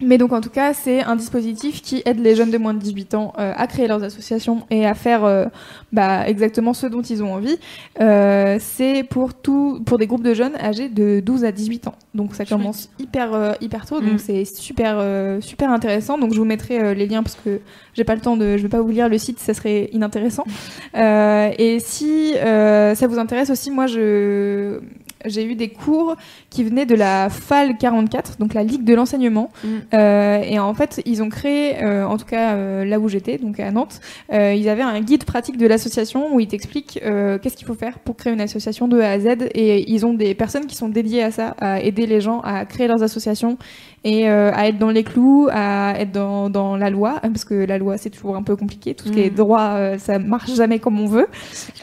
[0.00, 2.78] Mais donc en tout cas, c'est un dispositif qui aide les jeunes de moins de
[2.78, 5.46] 18 ans euh, à créer leurs associations et à faire euh,
[5.92, 7.58] bah, exactement ce dont ils ont envie.
[8.00, 11.94] Euh, c'est pour tout, pour des groupes de jeunes âgés de 12 à 18 ans.
[12.14, 14.18] Donc ça commence hyper hyper tôt, donc mmh.
[14.18, 15.02] c'est super
[15.42, 16.18] super intéressant.
[16.18, 17.60] Donc je vous mettrai les liens parce que
[17.94, 20.44] j'ai pas le temps de, je vais pas vous lire le site, ça serait inintéressant.
[20.94, 24.80] et si ça vous intéresse aussi, moi je
[25.24, 26.16] j'ai eu des cours
[26.50, 29.50] qui venaient de la FAL 44, donc la Ligue de l'enseignement.
[29.64, 29.68] Mm.
[29.94, 33.38] Euh, et en fait, ils ont créé, euh, en tout cas euh, là où j'étais,
[33.38, 34.00] donc à Nantes,
[34.32, 38.16] ils avaient un guide pratique de l'association où ils t'expliquent qu'est-ce qu'il faut faire pour
[38.16, 39.26] créer une association de A à Z.
[39.54, 42.64] Et ils ont des personnes qui sont dédiées à ça, à aider les gens à
[42.64, 43.58] créer leurs associations
[44.06, 47.54] et euh, à être dans les clous, à être dans, dans la loi, parce que
[47.54, 49.34] la loi c'est toujours un peu compliqué, tout ce qui est Mm.
[49.34, 51.26] droit, euh, ça marche jamais comme on veut.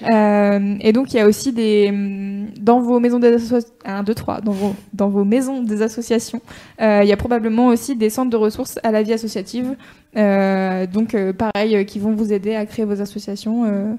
[0.09, 4.03] Euh, et donc il y a aussi des hum, dans vos maisons des associations, 1,
[4.03, 6.39] 2, 3, dans vos, dans vos maisons des associations,
[6.81, 9.75] euh, il y a probablement aussi des centres de ressources à la vie associative,
[10.15, 13.97] donc pareil, qui vont vous aider à créer vos associations.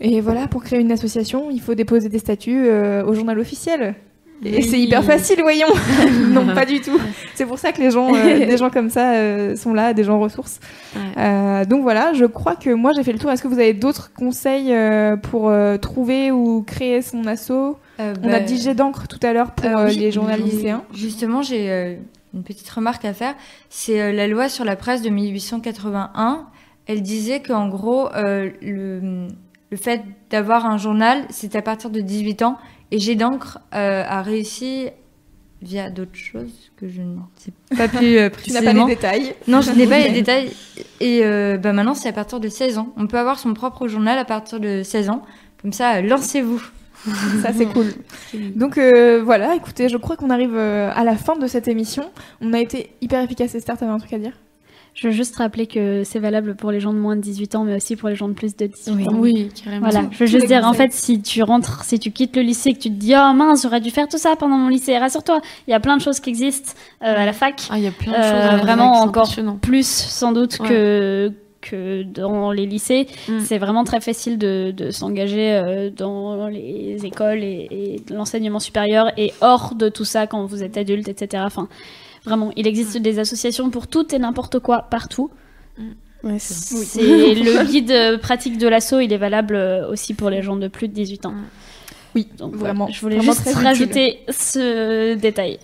[0.00, 2.68] et voilà, pour créer une association, il faut déposer des statuts
[3.04, 3.96] au journal officiel.
[4.44, 5.66] Et c'est hyper facile, voyons.
[6.28, 6.98] non, pas du tout.
[7.34, 10.04] C'est pour ça que les gens, euh, des gens comme ça euh, sont là, des
[10.04, 10.60] gens ressources.
[10.94, 11.00] Ouais.
[11.18, 13.30] Euh, donc voilà, je crois que moi j'ai fait le tour.
[13.30, 17.50] Est-ce que vous avez d'autres conseils euh, pour euh, trouver ou créer son asso?
[17.50, 20.84] Euh, On a bah, dit jet d'encre tout à l'heure pour euh, euh, les lycéens.
[20.94, 21.94] Justement, j'ai euh,
[22.32, 23.34] une petite remarque à faire.
[23.70, 26.46] C'est euh, la loi sur la presse de 1881.
[26.86, 29.26] Elle disait qu'en gros, euh, le,
[29.70, 32.56] le fait d'avoir un journal, c'est à partir de 18 ans.
[32.90, 34.88] Et Jet d'encre euh, a réussi
[35.60, 38.82] via d'autres choses que je ne sais pas plus euh, Tu n'as précisément.
[38.84, 39.34] pas les détails.
[39.48, 40.52] Non, je n'ai pas les détails.
[41.00, 42.92] Et euh, bah maintenant, c'est à partir de 16 ans.
[42.96, 45.22] On peut avoir son propre journal à partir de 16 ans.
[45.60, 46.62] Comme ça, euh, lancez-vous.
[47.42, 47.92] Ça, c'est cool.
[48.56, 52.10] Donc euh, voilà, écoutez, je crois qu'on arrive euh, à la fin de cette émission.
[52.40, 53.54] On a été hyper efficace.
[53.54, 54.32] Esther, t'avais un truc à dire?
[55.00, 57.62] Je veux juste rappeler que c'est valable pour les gens de moins de 18 ans,
[57.62, 59.12] mais aussi pour les gens de plus de 18 ans.
[59.14, 59.88] Oui, carrément.
[59.88, 62.72] Voilà, je veux juste dire, en fait, si tu rentres, si tu quittes le lycée,
[62.72, 65.40] que tu te dis, oh mince, j'aurais dû faire tout ça pendant mon lycée, rassure-toi,
[65.68, 66.72] il y a plein de choses qui existent
[67.04, 68.94] euh, à la fac, Ah, il y a plein de Euh, choses à la vraiment
[68.94, 69.30] fac, encore
[69.62, 70.68] plus sans doute Ouais.
[70.68, 73.06] que, que dans les lycées.
[73.28, 73.38] Mm.
[73.38, 79.12] C'est vraiment très facile de, de s'engager euh, dans les écoles et, et l'enseignement supérieur
[79.16, 81.44] et hors de tout ça quand vous êtes adulte, etc.
[81.46, 81.68] Enfin,
[82.28, 85.30] vraiment, il existe des associations pour tout et n'importe quoi partout.
[86.24, 87.00] Ouais, c'est- C'est
[87.34, 90.68] le guide euh, pratique de l'assaut, il est valable euh, aussi pour les gens de
[90.68, 91.34] plus de 18 ans.
[92.14, 92.84] Oui, Donc vraiment.
[92.86, 93.64] voilà, je voulais Vraiment juste utile.
[93.64, 95.58] rajouter ce détail.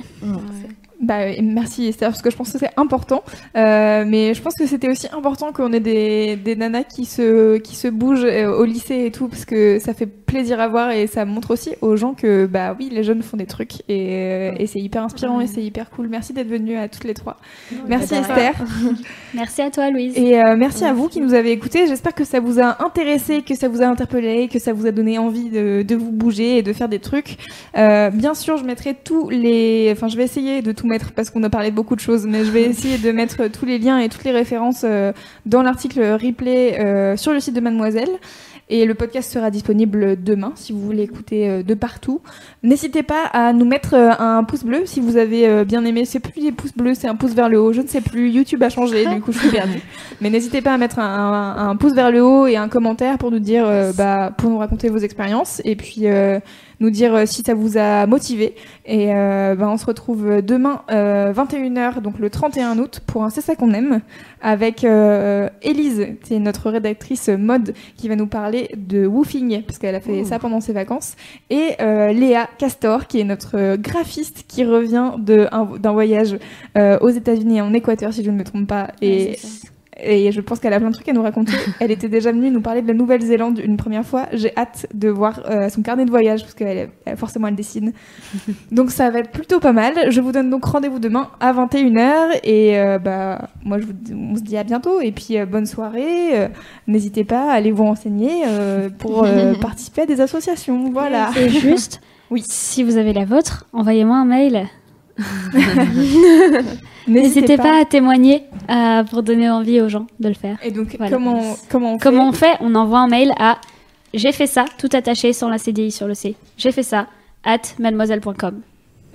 [1.00, 3.22] Bah, merci Esther, parce que je pense que c'est important.
[3.56, 7.58] Euh, mais je pense que c'était aussi important qu'on ait des, des nanas qui se,
[7.58, 10.90] qui se bougent euh, au lycée et tout, parce que ça fait plaisir à voir
[10.90, 14.08] et ça montre aussi aux gens que, bah oui, les jeunes font des trucs et,
[14.12, 16.08] euh, et c'est hyper inspirant et c'est hyper cool.
[16.08, 17.36] Merci d'être venues à toutes les trois.
[17.86, 18.52] Merci Esther.
[19.34, 20.16] Merci à toi, Louise.
[20.16, 21.86] Et euh, merci à vous qui nous avez écoutés.
[21.86, 24.90] J'espère que ça vous a intéressé, que ça vous a interpellé, que ça vous a
[24.90, 27.36] donné envie de, de vous bouger et de faire des trucs.
[27.76, 29.90] Euh, bien sûr, je mettrai tous les.
[29.92, 32.26] Enfin, je vais essayer de tout mettre parce qu'on a parlé de beaucoup de choses,
[32.26, 35.12] mais je vais essayer de mettre tous les liens et toutes les références euh,
[35.46, 38.08] dans l'article replay euh, sur le site de Mademoiselle.
[38.70, 42.22] Et le podcast sera disponible demain si vous voulez écouter euh, de partout.
[42.62, 46.06] N'hésitez pas à nous mettre un pouce bleu si vous avez bien aimé.
[46.06, 47.74] C'est plus des pouces bleus, c'est un pouce vers le haut.
[47.74, 48.30] Je ne sais plus.
[48.30, 49.80] YouTube a changé, du coup je suis perdue.
[50.22, 51.04] Mais n'hésitez pas à mettre un,
[51.58, 53.66] un- un pouce vers le haut et un commentaire pour nous dire,
[53.98, 56.38] bah, pour nous raconter vos expériences et puis euh,
[56.80, 58.54] nous dire euh, si ça vous a motivé.
[58.86, 63.30] Et euh, bah, on se retrouve demain euh, 21h, donc le 31 août, pour un
[63.30, 64.00] C'est ça qu'on aime,
[64.42, 69.94] avec euh, Élise, c'est notre rédactrice mode qui va nous parler de woofing, parce qu'elle
[69.94, 71.16] a fait ça pendant ses vacances,
[71.50, 76.38] et euh, Léa Castor, qui est notre euh, graphiste qui revient d'un voyage
[76.76, 78.88] euh, aux États-Unis et en Équateur, si je ne me trompe pas.
[79.00, 79.36] Et Ouais.
[80.02, 81.52] Et je pense qu'elle a plein de trucs à nous raconter.
[81.80, 84.26] Elle était déjà venue nous parler de la Nouvelle-Zélande une première fois.
[84.32, 87.92] J'ai hâte de voir euh, son carnet de voyage parce qu'elle elle- forcément elle dessine.
[88.72, 90.10] donc ça va être plutôt pas mal.
[90.10, 94.36] Je vous donne donc rendez-vous demain à 21h et euh, bah moi je vous, on
[94.36, 96.48] se dit à bientôt et puis euh, bonne soirée.
[96.86, 98.42] N'hésitez pas à aller vous renseigner
[98.98, 99.26] pour
[99.60, 100.90] participer à des associations.
[100.90, 101.30] Voilà.
[101.40, 102.42] Et juste, Oui.
[102.46, 104.66] si vous avez la vôtre, envoyez-moi un mail.
[107.06, 107.80] N'hésitez pas.
[107.80, 110.58] à témoigner euh, pour donner envie aux gens de le faire.
[110.62, 111.14] Et donc Voilà.
[111.14, 113.58] comment comment on fait Comment on fait On envoie un mail à
[114.14, 116.36] j'ai fait ça, tout attaché sans la CDI sur le C.
[116.56, 117.08] J'ai fait ça,
[117.42, 118.60] at mademoiselle.com.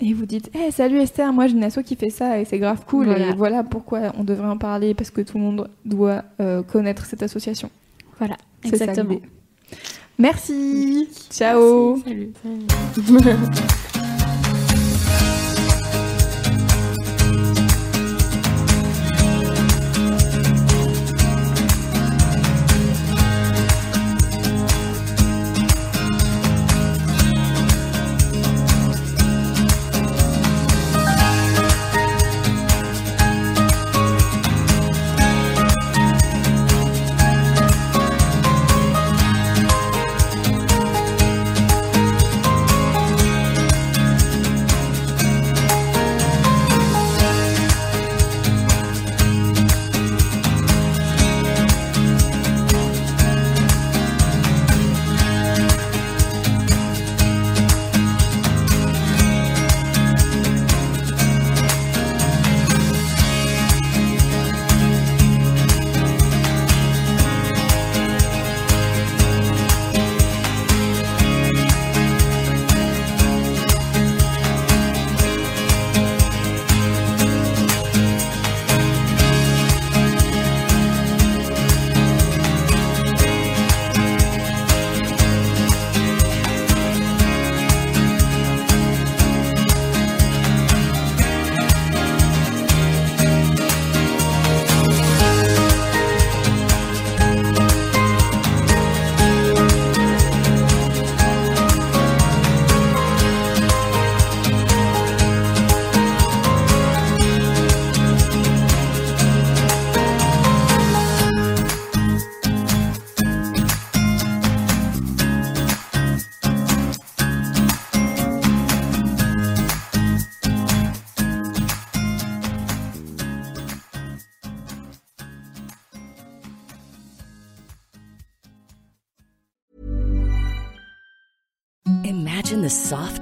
[0.02, 2.60] Et vous dites, hey, salut Esther, moi j'ai une asso qui fait ça et c'est
[2.60, 3.06] grave cool.
[3.06, 3.30] Voilà.
[3.30, 7.06] Et voilà pourquoi on devrait en parler parce que tout le monde doit euh, connaître
[7.06, 7.70] cette association.
[8.18, 9.20] Voilà, C'est ça exactement.
[10.18, 11.08] Merci.
[11.32, 11.98] Ciao.
[12.04, 12.34] Salut.